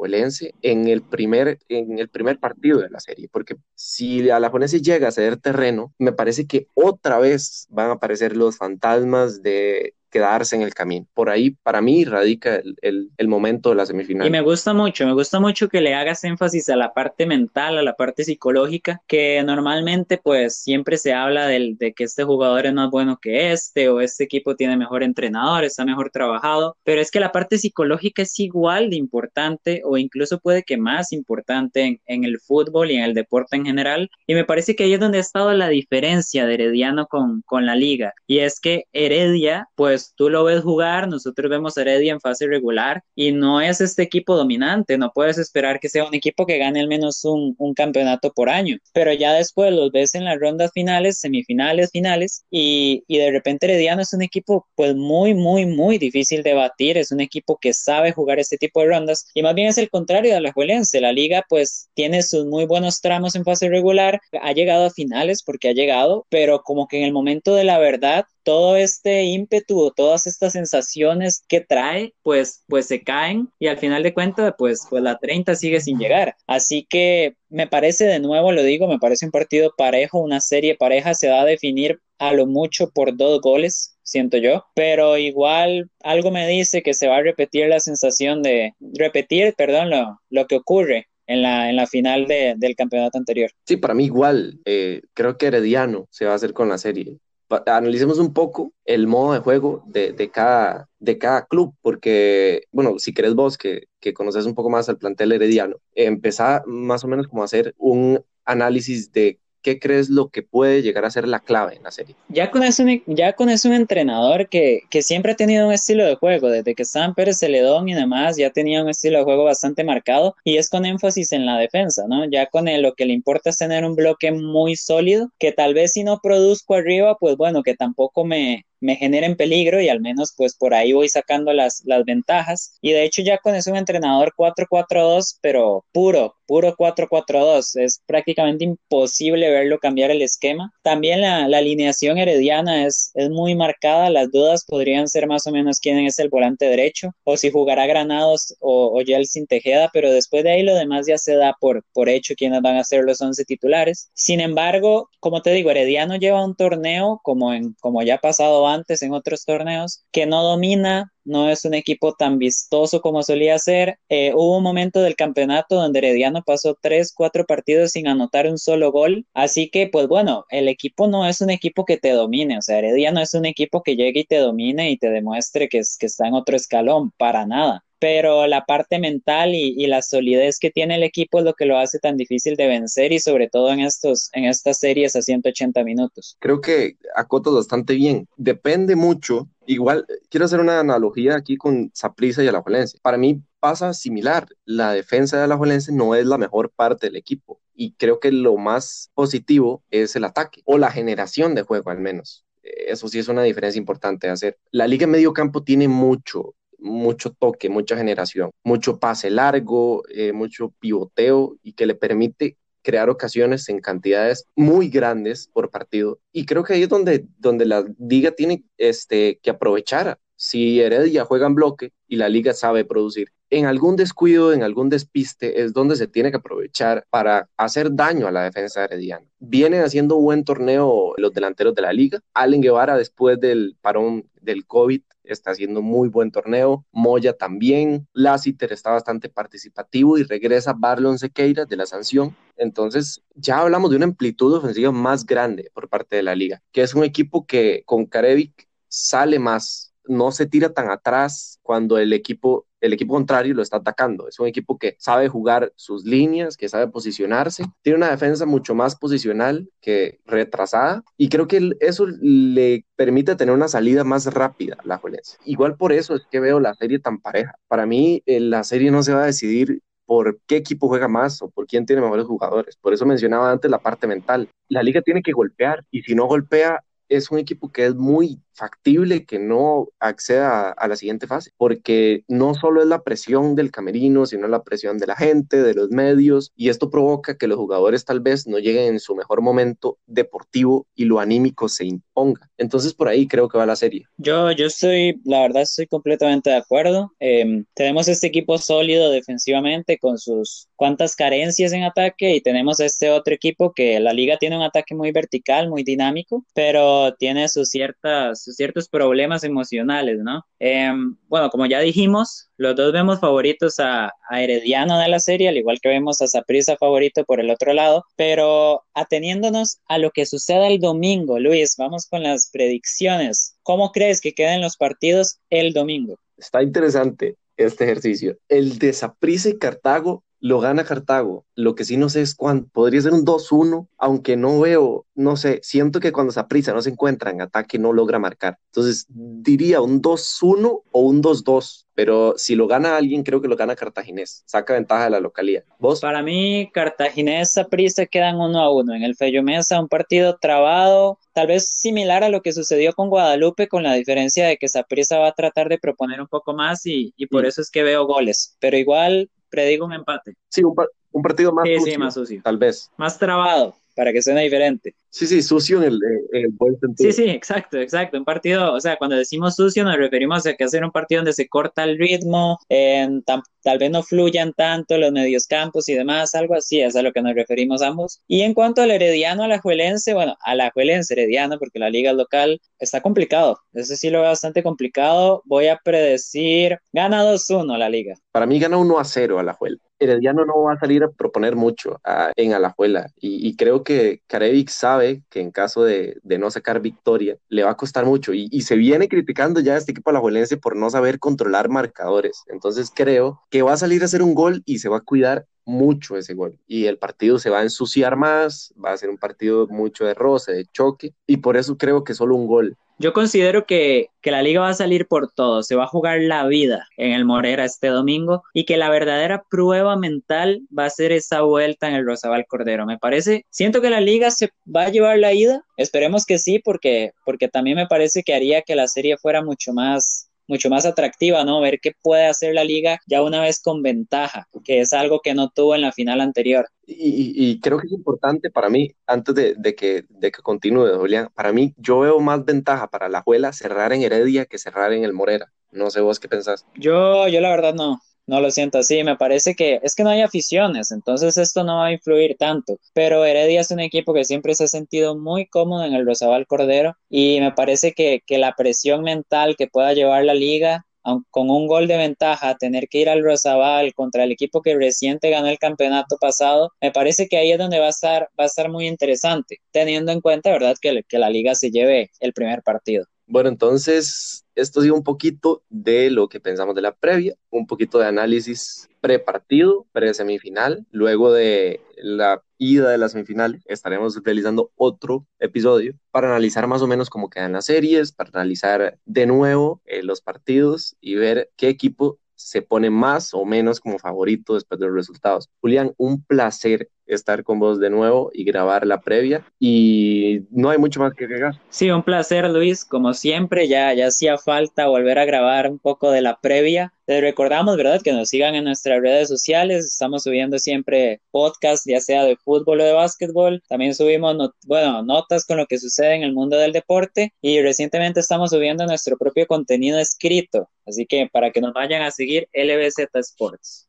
en 0.62 0.86
el 0.86 1.02
primer 1.02 1.58
en 1.68 1.98
el 1.98 2.08
primer 2.08 2.38
partido 2.38 2.80
de 2.80 2.90
la 2.90 3.00
serie, 3.00 3.28
porque 3.32 3.56
si 3.74 4.20
a 4.22 4.24
la 4.26 4.36
Alajuelense 4.36 4.80
llega 4.80 5.08
a 5.08 5.12
ceder 5.12 5.38
terreno, 5.38 5.92
me 5.98 6.12
parece 6.12 6.46
que 6.46 6.68
otra 6.74 7.18
vez 7.18 7.66
van 7.70 7.90
a 7.90 7.94
aparecer 7.94 8.36
los 8.36 8.58
fantasmas 8.58 9.42
de 9.42 9.94
quedarse 10.14 10.54
en 10.54 10.62
el 10.62 10.72
camino. 10.72 11.08
Por 11.12 11.28
ahí, 11.28 11.50
para 11.50 11.80
mí, 11.80 12.04
radica 12.04 12.54
el, 12.54 13.10
el, 13.16 13.26
momento 13.28 13.70
de 13.70 13.74
la 13.74 13.84
semifinal. 13.84 14.28
Y 14.28 14.30
me 14.30 14.42
gusta 14.42 14.72
mucho, 14.72 15.04
me 15.06 15.12
gusta 15.12 15.40
mucho 15.40 15.68
que 15.68 15.80
le 15.80 15.92
hagas 15.92 16.22
énfasis 16.22 16.68
a 16.68 16.76
la 16.76 16.94
parte 16.94 17.26
mental, 17.26 17.78
a 17.78 17.82
la 17.82 17.94
parte 17.94 18.22
psicológica, 18.22 19.02
que 19.08 19.42
normalmente 19.42 20.20
pues 20.22 20.54
siempre 20.54 20.98
se 20.98 21.12
habla 21.12 21.48
del, 21.48 21.76
de 21.78 21.94
que 21.94 22.04
este 22.04 22.22
jugador 22.22 22.64
es 22.66 22.72
más 22.74 22.90
bueno 22.90 23.18
que 23.20 23.50
este 23.50 23.88
o 23.88 24.00
este 24.00 24.22
equipo 24.22 24.54
tiene 24.54 24.76
mejor 24.76 25.02
entrenador, 25.02 25.64
está 25.64 25.84
mejor 25.84 26.10
trabajado, 26.10 26.76
pero 26.84 27.00
es 27.00 27.10
que 27.10 27.18
la 27.18 27.32
parte 27.32 27.58
psicológica 27.58 28.22
es 28.22 28.38
igual 28.38 28.90
de 28.90 28.96
importante 28.96 29.82
o 29.84 29.98
incluso 29.98 30.38
puede 30.38 30.62
que 30.62 30.76
más 30.76 31.12
importante 31.12 31.82
en, 31.82 32.00
en 32.06 32.22
el 32.22 32.38
fútbol 32.38 32.92
y 32.92 32.98
en 32.98 33.02
el 33.02 33.14
deporte 33.14 33.56
en 33.56 33.66
general. 33.66 34.08
Y 34.28 34.34
me 34.34 34.44
parece 34.44 34.76
que 34.76 34.84
ahí 34.84 34.92
es 34.92 35.00
donde 35.00 35.18
ha 35.18 35.22
estado 35.22 35.52
la 35.54 35.68
diferencia 35.68 36.46
de 36.46 36.54
Herediano 36.54 37.08
con, 37.08 37.42
con 37.46 37.66
la 37.66 37.74
liga. 37.74 38.14
Y 38.28 38.38
es 38.38 38.60
que 38.60 38.84
Heredia 38.92 39.68
pues 39.74 40.03
pues, 40.04 40.14
tú 40.16 40.28
lo 40.30 40.44
ves 40.44 40.62
jugar, 40.62 41.08
nosotros 41.08 41.50
vemos 41.50 41.76
a 41.76 41.82
Heredia 41.82 42.12
en 42.12 42.20
fase 42.20 42.46
regular 42.46 43.02
y 43.14 43.32
no 43.32 43.60
es 43.60 43.80
este 43.80 44.02
equipo 44.02 44.36
dominante, 44.36 44.98
no 44.98 45.12
puedes 45.14 45.38
esperar 45.38 45.80
que 45.80 45.88
sea 45.88 46.06
un 46.06 46.14
equipo 46.14 46.46
que 46.46 46.58
gane 46.58 46.80
al 46.80 46.88
menos 46.88 47.24
un, 47.24 47.54
un 47.58 47.74
campeonato 47.74 48.32
por 48.32 48.48
año, 48.50 48.76
pero 48.92 49.12
ya 49.12 49.32
después 49.32 49.72
los 49.72 49.90
ves 49.92 50.14
en 50.14 50.24
las 50.24 50.38
rondas 50.38 50.70
finales, 50.74 51.18
semifinales, 51.18 51.90
finales 51.90 52.44
y, 52.50 53.04
y 53.06 53.18
de 53.18 53.30
repente 53.30 53.66
Herediano 53.66 54.02
es 54.02 54.12
un 54.12 54.22
equipo 54.22 54.66
pues 54.74 54.94
muy, 54.94 55.34
muy, 55.34 55.66
muy 55.66 55.98
difícil 55.98 56.42
de 56.42 56.54
batir, 56.54 56.98
es 56.98 57.12
un 57.12 57.20
equipo 57.20 57.58
que 57.60 57.72
sabe 57.72 58.12
jugar 58.12 58.38
este 58.38 58.58
tipo 58.58 58.80
de 58.80 58.88
rondas 58.88 59.26
y 59.34 59.42
más 59.42 59.54
bien 59.54 59.68
es 59.68 59.78
el 59.78 59.90
contrario 59.90 60.34
de 60.34 60.40
la 60.40 60.52
Juelense, 60.52 61.00
la 61.00 61.12
liga 61.12 61.44
pues 61.48 61.88
tiene 61.94 62.22
sus 62.22 62.46
muy 62.46 62.66
buenos 62.66 63.00
tramos 63.00 63.34
en 63.34 63.44
fase 63.44 63.68
regular, 63.68 64.20
ha 64.40 64.52
llegado 64.52 64.86
a 64.86 64.90
finales 64.90 65.42
porque 65.42 65.68
ha 65.68 65.72
llegado, 65.72 66.26
pero 66.28 66.62
como 66.62 66.86
que 66.88 66.98
en 66.98 67.04
el 67.04 67.12
momento 67.12 67.54
de 67.54 67.64
la 67.64 67.78
verdad 67.78 68.24
todo 68.44 68.76
este 68.76 69.24
ímpetu, 69.24 69.92
todas 69.96 70.26
estas 70.26 70.52
sensaciones 70.52 71.42
que 71.48 71.60
trae, 71.60 72.14
pues, 72.22 72.62
pues 72.68 72.86
se 72.86 73.02
caen 73.02 73.48
y 73.58 73.66
al 73.66 73.78
final 73.78 74.02
de 74.02 74.14
cuentas, 74.14 74.54
pues, 74.56 74.86
pues 74.88 75.02
la 75.02 75.18
30 75.18 75.56
sigue 75.56 75.80
sin 75.80 75.98
llegar. 75.98 76.36
Así 76.46 76.86
que 76.88 77.34
me 77.48 77.66
parece, 77.66 78.04
de 78.04 78.20
nuevo 78.20 78.52
lo 78.52 78.62
digo, 78.62 78.86
me 78.86 78.98
parece 78.98 79.26
un 79.26 79.32
partido 79.32 79.72
parejo, 79.76 80.18
una 80.18 80.40
serie 80.40 80.76
pareja, 80.76 81.14
se 81.14 81.28
va 81.28 81.40
a 81.40 81.46
definir 81.46 82.00
a 82.18 82.32
lo 82.32 82.46
mucho 82.46 82.90
por 82.90 83.16
dos 83.16 83.40
goles, 83.40 83.96
siento 84.02 84.36
yo, 84.36 84.64
pero 84.74 85.18
igual 85.18 85.90
algo 86.02 86.30
me 86.30 86.46
dice 86.46 86.82
que 86.82 86.94
se 86.94 87.08
va 87.08 87.16
a 87.16 87.22
repetir 87.22 87.68
la 87.68 87.80
sensación 87.80 88.42
de, 88.42 88.74
repetir, 88.96 89.54
perdón, 89.56 89.90
lo, 89.90 90.20
lo 90.30 90.46
que 90.46 90.56
ocurre 90.56 91.08
en 91.26 91.42
la, 91.42 91.70
en 91.70 91.76
la 91.76 91.86
final 91.86 92.26
del 92.26 92.76
campeonato 92.76 93.18
anterior. 93.18 93.50
Sí, 93.66 93.76
para 93.76 93.94
mí 93.94 94.04
igual, 94.04 94.60
eh, 94.64 95.02
creo 95.14 95.38
que 95.38 95.46
Herediano 95.46 96.06
se 96.10 96.26
va 96.26 96.32
a 96.32 96.36
hacer 96.36 96.52
con 96.52 96.68
la 96.68 96.78
serie 96.78 97.18
analicemos 97.66 98.18
un 98.18 98.32
poco 98.32 98.72
el 98.84 99.06
modo 99.06 99.34
de 99.34 99.40
juego 99.40 99.82
de, 99.86 100.12
de, 100.12 100.30
cada, 100.30 100.88
de 100.98 101.18
cada 101.18 101.46
club, 101.46 101.74
porque, 101.82 102.64
bueno, 102.72 102.98
si 102.98 103.14
crees 103.14 103.34
vos 103.34 103.58
que, 103.58 103.88
que 104.00 104.14
conoces 104.14 104.46
un 104.46 104.54
poco 104.54 104.70
más 104.70 104.88
al 104.88 104.98
plantel 104.98 105.32
herediano, 105.32 105.76
empezá 105.94 106.62
más 106.66 107.04
o 107.04 107.08
menos 107.08 107.28
como 107.28 107.42
a 107.42 107.46
hacer 107.46 107.74
un 107.78 108.24
análisis 108.44 109.12
de 109.12 109.38
¿qué 109.64 109.80
crees 109.80 110.10
lo 110.10 110.28
que 110.28 110.42
puede 110.42 110.82
llegar 110.82 111.04
a 111.04 111.10
ser 111.10 111.26
la 111.26 111.40
clave 111.40 111.74
en 111.74 111.82
la 111.82 111.90
serie? 111.90 112.14
Ya 112.28 112.50
con 112.50 112.62
eso, 112.62 112.84
ya 113.06 113.32
con 113.32 113.48
un 113.48 113.72
entrenador 113.72 114.48
que, 114.48 114.82
que 114.90 115.02
siempre 115.02 115.32
ha 115.32 115.36
tenido 115.36 115.66
un 115.66 115.72
estilo 115.72 116.04
de 116.04 116.16
juego, 116.16 116.50
desde 116.50 116.74
que 116.74 116.82
estaba 116.82 117.06
en 117.06 117.14
Pérez 117.14 117.38
Celedón 117.38 117.88
y 117.88 117.94
demás, 117.94 118.36
ya 118.36 118.50
tenía 118.50 118.82
un 118.82 118.90
estilo 118.90 119.18
de 119.18 119.24
juego 119.24 119.44
bastante 119.44 119.82
marcado 119.82 120.36
y 120.44 120.58
es 120.58 120.68
con 120.68 120.84
énfasis 120.84 121.32
en 121.32 121.46
la 121.46 121.56
defensa, 121.58 122.04
¿no? 122.06 122.28
Ya 122.30 122.46
con 122.46 122.68
él 122.68 122.82
lo 122.82 122.94
que 122.94 123.06
le 123.06 123.14
importa 123.14 123.50
es 123.50 123.56
tener 123.56 123.84
un 123.84 123.96
bloque 123.96 124.30
muy 124.32 124.76
sólido, 124.76 125.30
que 125.38 125.52
tal 125.52 125.72
vez 125.72 125.92
si 125.92 126.04
no 126.04 126.20
produzco 126.22 126.74
arriba, 126.74 127.16
pues 127.18 127.36
bueno, 127.36 127.62
que 127.62 127.74
tampoco 127.74 128.24
me, 128.26 128.66
me 128.84 128.96
generen 128.96 129.36
peligro 129.36 129.80
y 129.80 129.88
al 129.88 130.00
menos 130.00 130.34
pues 130.36 130.54
por 130.54 130.74
ahí 130.74 130.92
voy 130.92 131.08
sacando 131.08 131.52
las, 131.52 131.82
las 131.86 132.04
ventajas. 132.04 132.76
Y 132.80 132.92
de 132.92 133.04
hecho 133.04 133.22
ya 133.22 133.38
con 133.38 133.54
eso 133.54 133.70
un 133.70 133.76
entrenador 133.76 134.32
4-4-2, 134.36 135.38
pero 135.40 135.84
puro, 135.92 136.34
puro 136.46 136.76
4-4-2. 136.76 137.80
Es 137.80 138.02
prácticamente 138.06 138.64
imposible 138.64 139.50
verlo 139.50 139.78
cambiar 139.78 140.10
el 140.10 140.22
esquema. 140.22 140.70
También 140.82 141.22
la, 141.22 141.48
la, 141.48 141.58
alineación 141.58 142.18
herediana 142.18 142.86
es, 142.86 143.10
es 143.14 143.30
muy 143.30 143.54
marcada. 143.54 144.10
Las 144.10 144.30
dudas 144.30 144.64
podrían 144.66 145.08
ser 145.08 145.26
más 145.26 145.46
o 145.46 145.50
menos 145.50 145.80
quién 145.80 145.98
es 146.00 146.18
el 146.18 146.28
volante 146.28 146.66
derecho 146.66 147.10
o 147.24 147.36
si 147.38 147.50
jugará 147.50 147.86
Granados 147.86 148.54
o, 148.60 148.98
o 148.98 149.00
Yeltsin 149.00 149.46
Tejeda, 149.46 149.88
pero 149.92 150.12
después 150.12 150.44
de 150.44 150.52
ahí 150.52 150.62
lo 150.62 150.74
demás 150.74 151.06
ya 151.06 151.16
se 151.16 151.36
da 151.36 151.56
por, 151.58 151.84
por 151.94 152.10
hecho 152.10 152.34
quiénes 152.36 152.60
van 152.60 152.76
a 152.76 152.84
ser 152.84 153.04
los 153.04 153.20
11 153.20 153.44
titulares. 153.46 154.10
Sin 154.12 154.40
embargo, 154.40 155.08
como 155.20 155.40
te 155.40 155.52
digo, 155.52 155.70
Herediano 155.70 156.16
lleva 156.16 156.44
un 156.44 156.54
torneo 156.54 157.20
como, 157.22 157.54
en, 157.54 157.74
como 157.80 158.02
ya 158.02 158.18
pasado 158.18 158.60
en 158.88 159.12
otros 159.12 159.44
torneos, 159.44 160.04
que 160.12 160.26
no 160.26 160.42
domina, 160.42 161.12
no 161.24 161.48
es 161.48 161.64
un 161.64 161.74
equipo 161.74 162.14
tan 162.14 162.38
vistoso 162.38 163.00
como 163.00 163.22
solía 163.22 163.58
ser. 163.58 163.98
Eh, 164.08 164.32
hubo 164.34 164.58
un 164.58 164.62
momento 164.62 165.00
del 165.00 165.16
campeonato 165.16 165.76
donde 165.76 166.00
Herediano 166.00 166.42
pasó 166.42 166.76
tres, 166.80 167.12
cuatro 167.14 167.46
partidos 167.46 167.92
sin 167.92 168.08
anotar 168.08 168.46
un 168.46 168.58
solo 168.58 168.92
gol. 168.92 169.26
Así 169.34 169.70
que, 169.70 169.88
pues 169.88 170.06
bueno, 170.08 170.44
el 170.50 170.68
equipo 170.68 171.06
no 171.08 171.26
es 171.26 171.40
un 171.40 171.50
equipo 171.50 171.84
que 171.84 171.96
te 171.96 172.10
domine. 172.10 172.58
O 172.58 172.62
sea, 172.62 172.78
Herediano 172.78 173.20
es 173.20 173.34
un 173.34 173.46
equipo 173.46 173.82
que 173.82 173.96
llegue 173.96 174.20
y 174.20 174.24
te 174.26 174.38
domine 174.38 174.90
y 174.90 174.98
te 174.98 175.10
demuestre 175.10 175.68
que, 175.68 175.78
es, 175.78 175.96
que 175.98 176.06
está 176.06 176.28
en 176.28 176.34
otro 176.34 176.56
escalón. 176.56 177.12
Para 177.16 177.46
nada 177.46 177.83
pero 177.98 178.46
la 178.46 178.64
parte 178.64 178.98
mental 178.98 179.54
y, 179.54 179.86
la 179.86 180.02
solidez 180.02 180.58
que 180.58 180.70
tiene 180.70 180.96
el 180.96 181.02
equipo 181.02 181.38
es 181.38 181.44
lo 181.44 181.54
que 181.54 181.66
lo 181.66 181.78
hace 181.78 181.98
tan 181.98 182.16
difícil 182.16 182.56
de 182.56 182.66
vencer 182.66 183.12
y 183.12 183.20
sobre 183.20 183.48
todo 183.48 183.70
en, 183.70 183.80
estos, 183.80 184.30
en 184.32 184.44
estas 184.44 184.78
series 184.78 185.14
a 185.14 185.22
180 185.22 185.84
minutos. 185.84 186.36
Creo 186.40 186.60
que 186.60 186.96
acoto 187.14 187.54
bastante 187.54 187.94
bien. 187.94 188.26
Depende 188.36 188.96
mucho. 188.96 189.48
Igual, 189.66 190.06
quiero 190.30 190.46
hacer 190.46 190.60
una 190.60 190.80
analogía 190.80 191.36
aquí 191.36 191.56
con 191.56 191.90
Saprissa 191.94 192.42
y 192.42 192.48
Alajuelense. 192.48 192.98
Para 193.02 193.18
mí 193.18 193.42
pasa 193.60 193.92
similar. 193.92 194.46
La 194.64 194.92
defensa 194.92 195.36
de 195.36 195.44
Alajuelense 195.44 195.92
no 195.92 196.14
es 196.14 196.26
la 196.26 196.38
mejor 196.38 196.70
parte 196.70 197.06
del 197.06 197.16
equipo 197.16 197.60
y 197.74 197.92
creo 197.92 198.20
que 198.20 198.32
lo 198.32 198.56
más 198.56 199.10
positivo 199.14 199.82
es 199.90 200.16
el 200.16 200.24
ataque 200.24 200.62
o 200.64 200.78
la 200.78 200.90
generación 200.90 201.54
de 201.54 201.62
juego 201.62 201.90
al 201.90 202.00
menos 202.00 202.44
eso 202.64 203.08
sí 203.08 203.18
es 203.18 203.28
una 203.28 203.42
diferencia 203.42 203.78
importante 203.78 204.26
de 204.26 204.32
hacer. 204.32 204.58
La 204.70 204.86
liga 204.86 205.06
medio 205.06 205.32
campo 205.32 205.62
tiene 205.62 205.88
mucho, 205.88 206.54
mucho 206.78 207.30
toque, 207.30 207.68
mucha 207.68 207.96
generación, 207.96 208.50
mucho 208.62 208.98
pase 208.98 209.30
largo, 209.30 210.02
eh, 210.08 210.32
mucho 210.32 210.72
pivoteo 210.80 211.56
y 211.62 211.72
que 211.72 211.86
le 211.86 211.94
permite 211.94 212.56
crear 212.82 213.08
ocasiones 213.08 213.68
en 213.68 213.80
cantidades 213.80 214.46
muy 214.54 214.88
grandes 214.88 215.48
por 215.52 215.70
partido. 215.70 216.20
Y 216.32 216.44
creo 216.44 216.62
que 216.62 216.74
ahí 216.74 216.82
es 216.82 216.88
donde, 216.88 217.26
donde 217.38 217.64
la 217.64 217.84
liga 217.98 218.30
tiene 218.32 218.62
este, 218.76 219.40
que 219.42 219.50
aprovechar. 219.50 220.18
Si 220.36 220.80
Heredia 220.80 221.24
juega 221.24 221.46
en 221.46 221.54
bloque 221.54 221.92
y 222.06 222.16
la 222.16 222.28
liga 222.28 222.52
sabe 222.52 222.84
producir, 222.84 223.28
en 223.58 223.66
algún 223.66 223.96
descuido, 223.96 224.52
en 224.52 224.62
algún 224.62 224.88
despiste, 224.88 225.62
es 225.62 225.72
donde 225.72 225.96
se 225.96 226.08
tiene 226.08 226.30
que 226.30 226.38
aprovechar 226.38 227.06
para 227.10 227.48
hacer 227.56 227.94
daño 227.94 228.26
a 228.26 228.32
la 228.32 228.42
defensa 228.42 228.84
herediana. 228.84 229.26
Vienen 229.38 229.82
haciendo 229.82 230.16
un 230.16 230.24
buen 230.24 230.44
torneo 230.44 231.14
los 231.16 231.32
delanteros 231.32 231.74
de 231.74 231.82
la 231.82 231.92
liga. 231.92 232.20
Allen 232.34 232.60
Guevara, 232.60 232.96
después 232.96 233.38
del 233.38 233.76
parón 233.80 234.28
del 234.40 234.66
COVID, 234.66 235.02
está 235.22 235.52
haciendo 235.52 235.82
muy 235.82 236.08
buen 236.08 236.30
torneo. 236.30 236.84
Moya 236.90 237.32
también. 237.32 238.08
Lassiter 238.12 238.72
está 238.72 238.90
bastante 238.90 239.28
participativo 239.28 240.18
y 240.18 240.24
regresa 240.24 240.74
Barlon 240.76 241.18
Sequeira 241.18 241.64
de 241.64 241.76
la 241.76 241.86
sanción. 241.86 242.36
Entonces, 242.56 243.22
ya 243.34 243.60
hablamos 243.60 243.90
de 243.90 243.96
una 243.96 244.06
amplitud 244.06 244.54
ofensiva 244.54 244.92
más 244.92 245.24
grande 245.26 245.70
por 245.74 245.88
parte 245.88 246.16
de 246.16 246.22
la 246.22 246.34
liga, 246.34 246.62
que 246.72 246.82
es 246.82 246.94
un 246.94 247.04
equipo 247.04 247.46
que 247.46 247.82
con 247.86 248.06
Karevic 248.06 248.68
sale 248.88 249.38
más, 249.38 249.92
no 250.06 250.32
se 250.32 250.46
tira 250.46 250.72
tan 250.72 250.90
atrás 250.90 251.58
cuando 251.62 251.98
el 251.98 252.12
equipo 252.12 252.66
el 252.84 252.92
equipo 252.92 253.14
contrario 253.14 253.54
lo 253.54 253.62
está 253.62 253.78
atacando. 253.78 254.28
Es 254.28 254.38
un 254.38 254.46
equipo 254.46 254.78
que 254.78 254.94
sabe 254.98 255.28
jugar 255.28 255.72
sus 255.74 256.04
líneas, 256.04 256.58
que 256.58 256.68
sabe 256.68 256.86
posicionarse, 256.88 257.64
tiene 257.80 257.96
una 257.96 258.10
defensa 258.10 258.44
mucho 258.44 258.74
más 258.74 258.94
posicional 258.94 259.70
que 259.80 260.20
retrasada 260.26 261.02
y 261.16 261.30
creo 261.30 261.48
que 261.48 261.70
eso 261.80 262.06
le 262.06 262.84
permite 262.94 263.36
tener 263.36 263.54
una 263.54 263.68
salida 263.68 264.04
más 264.04 264.26
rápida 264.26 264.76
a 264.78 264.86
la 264.86 264.98
Juelense. 264.98 265.38
Igual 265.46 265.76
por 265.76 265.94
eso 265.94 266.14
es 266.14 266.26
que 266.30 266.40
veo 266.40 266.60
la 266.60 266.74
serie 266.74 266.98
tan 266.98 267.20
pareja. 267.20 267.54
Para 267.68 267.86
mí 267.86 268.22
eh, 268.26 268.38
la 268.38 268.64
serie 268.64 268.90
no 268.90 269.02
se 269.02 269.14
va 269.14 269.22
a 269.22 269.26
decidir 269.26 269.80
por 270.04 270.38
qué 270.46 270.56
equipo 270.56 270.88
juega 270.88 271.08
más 271.08 271.40
o 271.40 271.48
por 271.48 271.66
quién 271.66 271.86
tiene 271.86 272.02
mejores 272.02 272.26
jugadores. 272.26 272.76
Por 272.76 272.92
eso 272.92 273.06
mencionaba 273.06 273.50
antes 273.50 273.70
la 273.70 273.78
parte 273.78 274.06
mental. 274.06 274.50
La 274.68 274.82
liga 274.82 275.00
tiene 275.00 275.22
que 275.22 275.32
golpear 275.32 275.86
y 275.90 276.02
si 276.02 276.14
no 276.14 276.26
golpea 276.26 276.84
es 277.08 277.30
un 277.30 277.38
equipo 277.38 277.70
que 277.70 277.86
es 277.86 277.94
muy 277.94 278.40
factible 278.54 279.24
que 279.24 279.38
no 279.38 279.88
acceda 280.00 280.70
a, 280.70 280.88
la 280.88 280.96
siguiente 280.96 281.26
fase, 281.26 281.50
porque 281.56 282.24
no 282.28 282.54
solo 282.54 282.80
es 282.80 282.86
la 282.86 283.02
presión 283.02 283.54
del 283.54 283.70
camerino, 283.70 284.26
sino 284.26 284.48
la 284.48 284.62
presión 284.62 284.98
de 284.98 285.06
la 285.06 285.16
gente, 285.16 285.62
de 285.62 285.74
los 285.74 285.90
medios, 285.90 286.52
y 286.56 286.68
esto 286.68 286.90
provoca 286.90 287.36
que 287.36 287.46
los 287.46 287.58
jugadores 287.58 288.04
tal 288.04 288.20
vez 288.20 288.46
no 288.46 288.58
lleguen 288.58 288.94
en 288.94 289.00
su 289.00 289.14
mejor 289.14 289.40
momento 289.42 289.98
deportivo 290.06 290.86
y 290.94 291.04
lo 291.04 291.20
anímico 291.20 291.68
se 291.68 291.84
imponga. 291.84 292.48
Entonces 292.58 292.94
por 292.94 293.08
ahí 293.08 293.26
creo 293.26 293.48
que 293.48 293.58
va 293.58 293.66
la 293.66 293.76
serie. 293.76 294.06
Yo, 294.16 294.50
yo 294.52 294.66
estoy, 294.66 295.20
la 295.24 295.42
verdad, 295.42 295.62
estoy 295.62 295.86
completamente 295.86 296.50
de 296.50 296.56
acuerdo. 296.56 297.12
Em, 297.18 297.64
tenemos 297.74 298.08
este 298.08 298.26
equipo 298.26 298.58
sólido 298.58 299.10
defensivamente 299.10 299.98
con 299.98 300.18
sus 300.18 300.68
cuantas 300.76 301.16
carencias 301.16 301.72
en 301.72 301.82
ataque 301.84 302.36
y 302.36 302.40
tenemos 302.40 302.80
este 302.80 303.10
otro 303.10 303.34
equipo 303.34 303.72
que 303.72 304.00
la 304.00 304.12
liga 304.12 304.36
tiene 304.38 304.56
un 304.56 304.62
ataque 304.62 304.94
muy 304.94 305.12
vertical, 305.12 305.68
muy 305.68 305.82
dinámico, 305.82 306.44
pero 306.54 307.14
tiene 307.14 307.48
sus, 307.48 307.68
ciertas, 307.68 308.43
ciertos 308.52 308.88
problemas 308.88 309.44
emocionales, 309.44 310.18
¿no? 310.18 310.44
Em, 310.58 311.16
bueno, 311.28 311.50
como 311.50 311.66
ya 311.66 311.80
dijimos, 311.80 312.48
los 312.56 312.76
dos 312.76 312.92
vemos 312.92 313.20
favoritos 313.20 313.80
a, 313.80 314.12
Herediano 314.30 314.98
de 314.98 315.08
la 315.08 315.20
serie, 315.20 315.48
al 315.48 315.56
igual 315.56 315.78
que 315.80 315.88
vemos 315.88 316.20
a 316.20 316.26
Saprissa 316.26 316.76
favorito 316.76 317.24
por 317.24 317.40
el 317.40 317.50
otro 317.50 317.72
lado, 317.72 318.04
pero 318.16 318.82
ateniéndonos 318.94 319.78
a 319.86 319.98
lo 319.98 320.10
que 320.10 320.26
suceda 320.26 320.66
el 320.68 320.80
domingo, 320.80 321.38
Luis, 321.38 321.76
vamos 321.78 322.06
con 322.06 322.22
las 322.22 322.50
predicciones. 322.52 323.56
¿Cómo 323.62 323.92
crees 323.92 324.20
que 324.20 324.32
queden 324.32 324.60
los 324.60 324.76
partidos 324.76 325.38
el 325.50 325.72
domingo? 325.72 326.18
Está 326.36 326.62
interesante 326.62 327.36
este 327.56 327.84
ejercicio. 327.84 328.36
El 328.48 328.78
de 328.78 328.92
Saprissa 328.92 329.50
y 329.50 329.58
Cartago 329.58 330.24
lo 330.44 330.60
gana 330.60 330.84
Cartago. 330.84 331.46
Lo 331.54 331.74
que 331.74 331.86
sí 331.86 331.96
no 331.96 332.10
sé 332.10 332.20
es 332.20 332.34
cuándo. 332.34 332.68
Podría 332.70 333.00
ser 333.00 333.14
un 333.14 333.24
2-1, 333.24 333.88
aunque 333.96 334.36
no 334.36 334.60
veo, 334.60 335.06
no 335.14 335.38
sé, 335.38 335.60
siento 335.62 336.00
que 336.00 336.12
cuando 336.12 336.34
Saprissa 336.34 336.74
no 336.74 336.82
se 336.82 336.90
encuentra 336.90 337.30
en 337.30 337.40
ataque 337.40 337.78
no 337.78 337.94
logra 337.94 338.18
marcar. 338.18 338.58
Entonces 338.66 339.06
diría 339.08 339.80
un 339.80 340.02
2-1 340.02 340.82
o 340.90 341.00
un 341.00 341.22
2-2. 341.22 341.86
Pero 341.94 342.34
si 342.36 342.56
lo 342.56 342.66
gana 342.66 342.98
alguien, 342.98 343.22
creo 343.22 343.40
que 343.40 343.48
lo 343.48 343.56
gana 343.56 343.74
Cartaginés. 343.74 344.42
Saca 344.44 344.74
ventaja 344.74 345.04
de 345.04 345.10
la 345.10 345.20
localidad. 345.20 345.64
¿Vos? 345.78 346.02
Para 346.02 346.22
mí, 346.22 346.68
Cartaginés, 346.74 347.52
Saprissa 347.52 348.04
quedan 348.04 348.36
uno 348.36 348.60
a 348.60 348.70
uno. 348.70 348.94
En 348.94 349.02
el 349.02 349.16
Fello 349.16 349.42
Mesa, 349.42 349.80
un 349.80 349.88
partido 349.88 350.36
trabado, 350.38 351.20
tal 351.32 351.46
vez 351.46 351.70
similar 351.70 352.22
a 352.22 352.28
lo 352.28 352.42
que 352.42 352.52
sucedió 352.52 352.92
con 352.92 353.08
Guadalupe, 353.08 353.66
con 353.66 353.82
la 353.82 353.94
diferencia 353.94 354.46
de 354.46 354.58
que 354.58 354.68
Saprissa 354.68 355.18
va 355.20 355.28
a 355.28 355.34
tratar 355.34 355.70
de 355.70 355.78
proponer 355.78 356.20
un 356.20 356.28
poco 356.28 356.52
más 356.52 356.84
y, 356.84 357.14
y 357.16 357.28
por 357.28 357.46
eso 357.46 357.62
es 357.62 357.70
que 357.70 357.82
veo 357.82 358.04
goles. 358.04 358.56
Pero 358.60 358.76
igual 358.76 359.30
predigo 359.54 359.86
un 359.86 359.92
empate. 359.92 360.34
Sí, 360.48 360.62
un, 360.64 360.74
partido 361.22 361.52
más, 361.52 361.68
sucio, 361.78 361.98
más 361.98 362.14
sucio. 362.14 362.40
Tal 362.42 362.58
vez. 362.58 362.90
Más 362.96 363.18
trabado, 363.18 363.76
para 363.94 364.12
que 364.12 364.22
suene 364.22 364.42
diferente. 364.42 364.94
Sí, 365.10 365.26
sí, 365.26 365.42
sucio 365.42 365.82
en 365.82 365.92
el, 366.32 366.48
buen 366.52 366.78
sentido. 366.78 367.12
Sí, 367.12 367.22
sí, 367.22 367.30
exacto, 367.30 367.78
exacto. 367.78 368.18
Un 368.18 368.24
partido, 368.24 368.72
o 368.72 368.80
sea, 368.80 368.96
cuando 368.96 369.16
decimos 369.16 369.54
sucio 369.54 369.84
nos 369.84 369.96
referimos 369.96 370.44
a 370.46 370.54
que 370.54 370.64
hacer 370.64 370.84
un 370.84 370.90
partido 370.90 371.20
donde 371.20 371.32
se 371.32 371.48
corta 371.48 371.84
el 371.84 371.98
ritmo, 371.98 372.58
en, 372.68 373.22
tal 373.22 373.78
vez 373.78 373.90
no 373.90 374.02
fluyan 374.02 374.52
tanto 374.52 374.98
los 374.98 375.12
medios 375.12 375.46
campos 375.46 375.88
y 375.88 375.94
demás, 375.94 376.34
algo 376.34 376.54
así, 376.54 376.80
es 376.80 376.96
a 376.96 377.02
lo 377.02 377.12
que 377.12 377.22
nos 377.22 377.34
referimos 377.34 377.80
ambos. 377.80 378.20
Y 378.26 378.42
en 378.42 378.54
cuanto 378.54 378.82
al 378.82 378.90
herediano, 378.90 379.46
la 379.46 379.60
juelense, 379.60 380.14
bueno, 380.14 380.36
a 380.40 380.54
la 380.54 380.70
juelense 380.72 381.14
herediano, 381.14 381.58
porque 381.58 381.78
la 381.78 381.90
liga 381.90 382.12
local 382.12 382.60
está 382.78 383.00
complicado. 383.00 383.58
Ese 383.72 383.96
sí 383.96 384.10
lo 384.10 384.20
veo 384.20 384.28
bastante 384.30 384.62
complicado. 384.62 385.42
Voy 385.44 385.68
a 385.68 385.80
predecir, 385.82 386.78
gana 386.92 387.24
2-1 387.24 387.78
la 387.78 387.88
liga. 387.88 388.14
Para 388.32 388.46
mí 388.46 388.58
gana 388.58 388.76
1 388.76 388.98
a 388.98 389.04
0 389.04 389.38
a 389.38 389.42
la 389.42 389.54
Juel. 389.54 389.80
Herediano 389.98 390.44
no 390.44 390.62
va 390.62 390.74
a 390.74 390.78
salir 390.78 391.04
a 391.04 391.10
proponer 391.10 391.56
mucho 391.56 392.00
en 392.36 392.52
Alajuela. 392.52 393.06
Y, 393.16 393.56
creo 393.56 393.84
que 393.84 394.22
Carevic 394.26 394.68
sabe 394.68 395.22
que 395.30 395.40
en 395.40 395.50
caso 395.50 395.84
de, 395.84 396.18
no 396.24 396.50
sacar 396.50 396.80
victoria 396.80 397.36
le 397.48 397.64
va 397.64 397.70
a 397.70 397.76
costar 397.76 398.04
mucho. 398.04 398.32
Y, 398.34 398.60
se 398.62 398.76
viene 398.76 399.08
criticando 399.08 399.60
ya 399.60 399.76
este 399.76 399.92
equipo 399.92 400.10
alajuelense 400.10 400.56
por 400.56 400.76
no 400.76 400.90
saber 400.90 401.18
controlar 401.18 401.68
marcadores. 401.68 402.42
Entonces 402.48 402.90
creo 402.94 403.40
que 403.50 403.62
va 403.62 403.72
a 403.72 403.76
salir 403.76 404.02
a 404.02 404.06
hacer 404.06 404.22
un 404.22 404.34
gol 404.34 404.62
y 404.64 404.78
se 404.78 404.88
va 404.88 404.98
a 404.98 405.00
cuidar 405.00 405.46
mucho 405.66 406.16
ese 406.16 406.34
gol. 406.34 406.58
Y 406.66 406.86
el 406.86 406.98
partido 406.98 407.38
se 407.38 407.50
va 407.50 407.60
a 407.60 407.62
ensuciar 407.62 408.16
más, 408.16 408.74
va 408.82 408.92
a 408.92 408.96
ser 408.96 409.08
un 409.08 409.18
partido 409.18 409.66
mucho 409.68 410.04
de 410.04 410.14
roce, 410.14 410.52
de 410.52 410.66
choque. 410.66 411.14
Y 411.26 411.38
por 411.38 411.56
eso 411.56 411.76
creo 411.78 412.04
que 412.04 412.14
solo 412.14 412.36
un 412.36 412.46
gol 412.46 412.76
yo 412.98 413.12
considero 413.12 413.66
que, 413.66 414.08
que, 414.20 414.30
la 414.30 414.42
liga 414.42 414.60
va 414.60 414.68
a 414.68 414.74
salir 414.74 415.06
por 415.06 415.30
todo, 415.32 415.62
se 415.62 415.74
va 415.74 415.84
a 415.84 415.88
jugar 415.88 416.20
la 416.20 416.46
vida 416.46 416.88
en 416.96 417.12
el 417.12 417.24
Morera 417.24 417.64
este 417.64 417.88
domingo 417.88 418.42
y 418.52 418.64
que 418.64 418.76
la 418.76 418.90
verdadera 418.90 419.44
prueba 419.50 419.96
mental 419.96 420.62
va 420.76 420.86
a 420.86 420.90
ser 420.90 421.12
esa 421.12 421.42
vuelta 421.42 421.88
en 421.88 421.94
el 421.94 422.06
Rosabal 422.06 422.46
Cordero. 422.46 422.86
Me 422.86 422.98
parece, 422.98 423.44
siento 423.50 423.80
que 423.80 423.90
la 423.90 424.00
liga 424.00 424.30
se 424.30 424.50
va 424.74 424.84
a 424.84 424.90
llevar 424.90 425.18
la 425.18 425.32
ida, 425.32 425.62
esperemos 425.76 426.24
que 426.26 426.38
sí, 426.38 426.58
porque, 426.58 427.12
porque 427.24 427.48
también 427.48 427.76
me 427.76 427.86
parece 427.86 428.22
que 428.22 428.34
haría 428.34 428.62
que 428.62 428.76
la 428.76 428.88
serie 428.88 429.16
fuera 429.18 429.42
mucho 429.42 429.72
más 429.72 430.30
mucho 430.46 430.70
más 430.70 430.86
atractiva, 430.86 431.44
¿no? 431.44 431.60
Ver 431.60 431.80
qué 431.80 431.92
puede 432.02 432.26
hacer 432.26 432.54
la 432.54 432.64
liga 432.64 433.00
ya 433.06 433.22
una 433.22 433.40
vez 433.40 433.60
con 433.60 433.82
ventaja, 433.82 434.48
que 434.64 434.80
es 434.80 434.92
algo 434.92 435.20
que 435.20 435.34
no 435.34 435.50
tuvo 435.50 435.74
en 435.74 435.82
la 435.82 435.92
final 435.92 436.20
anterior. 436.20 436.66
Y, 436.86 437.60
creo 437.60 437.78
que 437.78 437.86
es 437.86 437.92
importante 437.92 438.50
para 438.50 438.68
mí, 438.68 438.90
antes 439.06 439.34
de, 439.34 439.74
que, 439.74 440.04
de 440.08 440.30
que 440.30 440.42
continúe, 440.42 440.98
Julián, 440.98 441.28
para 441.34 441.52
mí 441.52 441.74
yo 441.78 442.00
veo 442.00 442.20
más 442.20 442.44
ventaja 442.44 442.88
para 442.88 443.08
la 443.08 443.22
Juela 443.22 443.52
cerrar 443.52 443.92
en 443.92 444.02
Heredia 444.02 444.44
que 444.44 444.58
cerrar 444.58 444.92
en 444.92 445.04
el 445.04 445.12
Morera. 445.12 445.52
No 445.70 445.90
sé 445.90 446.00
vos 446.00 446.20
qué 446.20 446.28
pensás. 446.28 446.66
Yo, 446.76 447.26
yo 447.28 447.40
la 447.40 447.50
verdad 447.50 447.74
no. 447.74 448.00
No 448.26 448.40
lo 448.40 448.50
siento 448.50 448.78
así, 448.78 449.04
me 449.04 449.16
parece 449.16 449.54
que 449.54 449.80
es 449.82 449.94
que 449.94 450.02
no 450.02 450.10
hay 450.10 450.22
aficiones, 450.22 450.90
entonces 450.90 451.36
esto 451.36 451.62
no 451.62 451.76
va 451.76 451.86
a 451.86 451.92
influir 451.92 452.36
tanto, 452.38 452.78
pero 452.94 453.24
Heredia 453.24 453.60
es 453.60 453.70
un 453.70 453.80
equipo 453.80 454.14
que 454.14 454.24
siempre 454.24 454.54
se 454.54 454.64
ha 454.64 454.68
sentido 454.68 455.16
muy 455.16 455.46
cómodo 455.46 455.84
en 455.84 455.94
el 455.94 456.06
Rosabal 456.06 456.46
Cordero 456.46 456.96
y 457.10 457.40
me 457.40 457.52
parece 457.52 457.92
que, 457.92 458.22
que 458.26 458.38
la 458.38 458.54
presión 458.56 459.02
mental 459.02 459.56
que 459.56 459.66
pueda 459.66 459.92
llevar 459.92 460.24
la 460.24 460.34
liga 460.34 460.86
con 461.30 461.50
un 461.50 461.66
gol 461.66 461.86
de 461.86 461.98
ventaja, 461.98 462.56
tener 462.56 462.88
que 462.88 462.98
ir 462.98 463.08
al 463.10 463.22
Rosabal 463.22 463.92
contra 463.92 464.24
el 464.24 464.32
equipo 464.32 464.62
que 464.62 464.74
reciente 464.74 465.30
ganó 465.30 465.48
el 465.48 465.58
campeonato 465.58 466.16
pasado, 466.18 466.72
me 466.80 466.92
parece 466.92 467.28
que 467.28 467.36
ahí 467.36 467.52
es 467.52 467.58
donde 467.58 467.78
va 467.78 467.86
a 467.86 467.90
estar, 467.90 468.30
va 468.38 468.44
a 468.44 468.46
estar 468.46 468.70
muy 468.70 468.86
interesante, 468.86 469.58
teniendo 469.70 470.12
en 470.12 470.20
cuenta, 470.20 470.50
¿verdad?, 470.50 470.76
que, 470.80 471.02
que 471.06 471.18
la 471.18 471.28
liga 471.28 471.54
se 471.54 471.70
lleve 471.70 472.10
el 472.20 472.32
primer 472.32 472.62
partido. 472.62 473.04
Bueno, 473.26 473.50
entonces, 473.50 474.43
esto 474.54 474.80
ha 474.80 474.82
sido 474.82 474.94
un 474.94 475.04
poquito 475.04 475.62
de 475.68 476.10
lo 476.10 476.28
que 476.28 476.40
pensamos 476.40 476.74
de 476.74 476.82
la 476.82 476.94
previa, 476.94 477.34
un 477.50 477.66
poquito 477.66 477.98
de 477.98 478.06
análisis 478.06 478.88
pre-partido, 479.00 479.86
pre-semifinal. 479.92 480.86
Luego 480.90 481.32
de 481.32 481.80
la 481.96 482.42
ida 482.58 482.90
de 482.90 482.98
la 482.98 483.08
semifinal, 483.08 483.60
estaremos 483.66 484.18
realizando 484.24 484.72
otro 484.76 485.26
episodio 485.38 485.94
para 486.10 486.28
analizar 486.28 486.66
más 486.66 486.82
o 486.82 486.86
menos 486.86 487.10
cómo 487.10 487.28
quedan 487.28 487.52
las 487.52 487.66
series, 487.66 488.12
para 488.12 488.30
analizar 488.32 488.98
de 489.04 489.26
nuevo 489.26 489.82
eh, 489.84 490.02
los 490.02 490.20
partidos 490.20 490.96
y 491.00 491.16
ver 491.16 491.50
qué 491.56 491.68
equipo 491.68 492.18
se 492.34 492.62
pone 492.62 492.90
más 492.90 493.34
o 493.34 493.44
menos 493.44 493.80
como 493.80 493.98
favorito 493.98 494.54
después 494.54 494.80
de 494.80 494.86
los 494.86 494.94
resultados. 494.94 495.48
Julián, 495.60 495.92
un 495.96 496.22
placer 496.22 496.88
estar 497.06 497.44
con 497.44 497.58
vos 497.58 497.80
de 497.80 497.90
nuevo 497.90 498.30
y 498.32 498.44
grabar 498.44 498.86
la 498.86 499.00
previa 499.00 499.44
y 499.58 500.40
no 500.50 500.70
hay 500.70 500.78
mucho 500.78 501.00
más 501.00 501.14
que 501.14 501.24
agregar. 501.24 501.60
Sí, 501.68 501.90
un 501.90 502.02
placer 502.02 502.48
Luis, 502.48 502.84
como 502.84 503.14
siempre, 503.14 503.68
ya, 503.68 503.92
ya 503.92 504.06
hacía 504.06 504.38
falta 504.38 504.86
volver 504.88 505.18
a 505.18 505.24
grabar 505.24 505.70
un 505.70 505.78
poco 505.78 506.10
de 506.10 506.22
la 506.22 506.38
previa. 506.40 506.92
Les 507.06 507.20
recordamos, 507.20 507.76
¿verdad? 507.76 508.00
Que 508.02 508.14
nos 508.14 508.30
sigan 508.30 508.54
en 508.54 508.64
nuestras 508.64 509.00
redes 509.02 509.28
sociales, 509.28 509.84
estamos 509.84 510.22
subiendo 510.22 510.58
siempre 510.58 511.20
podcasts, 511.30 511.84
ya 511.86 512.00
sea 512.00 512.24
de 512.24 512.36
fútbol 512.36 512.80
o 512.80 512.84
de 512.84 512.92
básquetbol, 512.94 513.62
también 513.68 513.94
subimos, 513.94 514.34
bueno, 514.66 515.02
notas 515.02 515.44
con 515.44 515.58
lo 515.58 515.66
que 515.66 515.78
sucede 515.78 516.14
en 516.14 516.22
el 516.22 516.32
mundo 516.32 516.56
del 516.56 516.72
deporte 516.72 517.34
y 517.42 517.60
recientemente 517.60 518.20
estamos 518.20 518.50
subiendo 518.50 518.86
nuestro 518.86 519.18
propio 519.18 519.46
contenido 519.46 519.98
escrito, 519.98 520.70
así 520.86 521.06
que 521.06 521.28
para 521.32 521.50
que 521.50 521.60
nos 521.60 521.72
vayan 521.72 522.02
a 522.02 522.10
seguir 522.10 522.48
LBZ 522.52 523.08
Sports. 523.14 523.88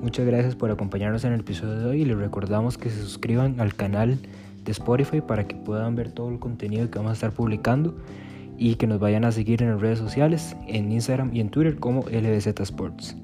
Muchas 0.00 0.24
gracias 0.24 0.56
por 0.56 0.70
acompañarnos 0.70 1.24
en 1.24 1.34
el 1.34 1.40
episodio 1.40 1.78
de 1.78 1.84
hoy 1.84 2.00
y 2.00 2.04
les 2.06 2.16
recordamos 2.16 2.78
que 2.78 2.88
se 2.88 3.00
suscriban 3.02 3.60
al 3.60 3.74
canal 3.74 4.18
de 4.64 4.72
Spotify 4.72 5.20
para 5.20 5.46
que 5.46 5.54
puedan 5.54 5.96
ver 5.96 6.12
todo 6.12 6.30
el 6.30 6.38
contenido 6.38 6.90
que 6.90 6.98
vamos 6.98 7.10
a 7.10 7.14
estar 7.14 7.32
publicando 7.32 7.94
y 8.56 8.76
que 8.76 8.86
nos 8.86 9.00
vayan 9.00 9.24
a 9.24 9.32
seguir 9.32 9.62
en 9.62 9.70
las 9.70 9.80
redes 9.80 9.98
sociales, 9.98 10.56
en 10.66 10.90
Instagram 10.90 11.34
y 11.34 11.40
en 11.40 11.50
Twitter 11.50 11.76
como 11.76 12.02
LBZ 12.08 12.60
Sports. 12.60 13.16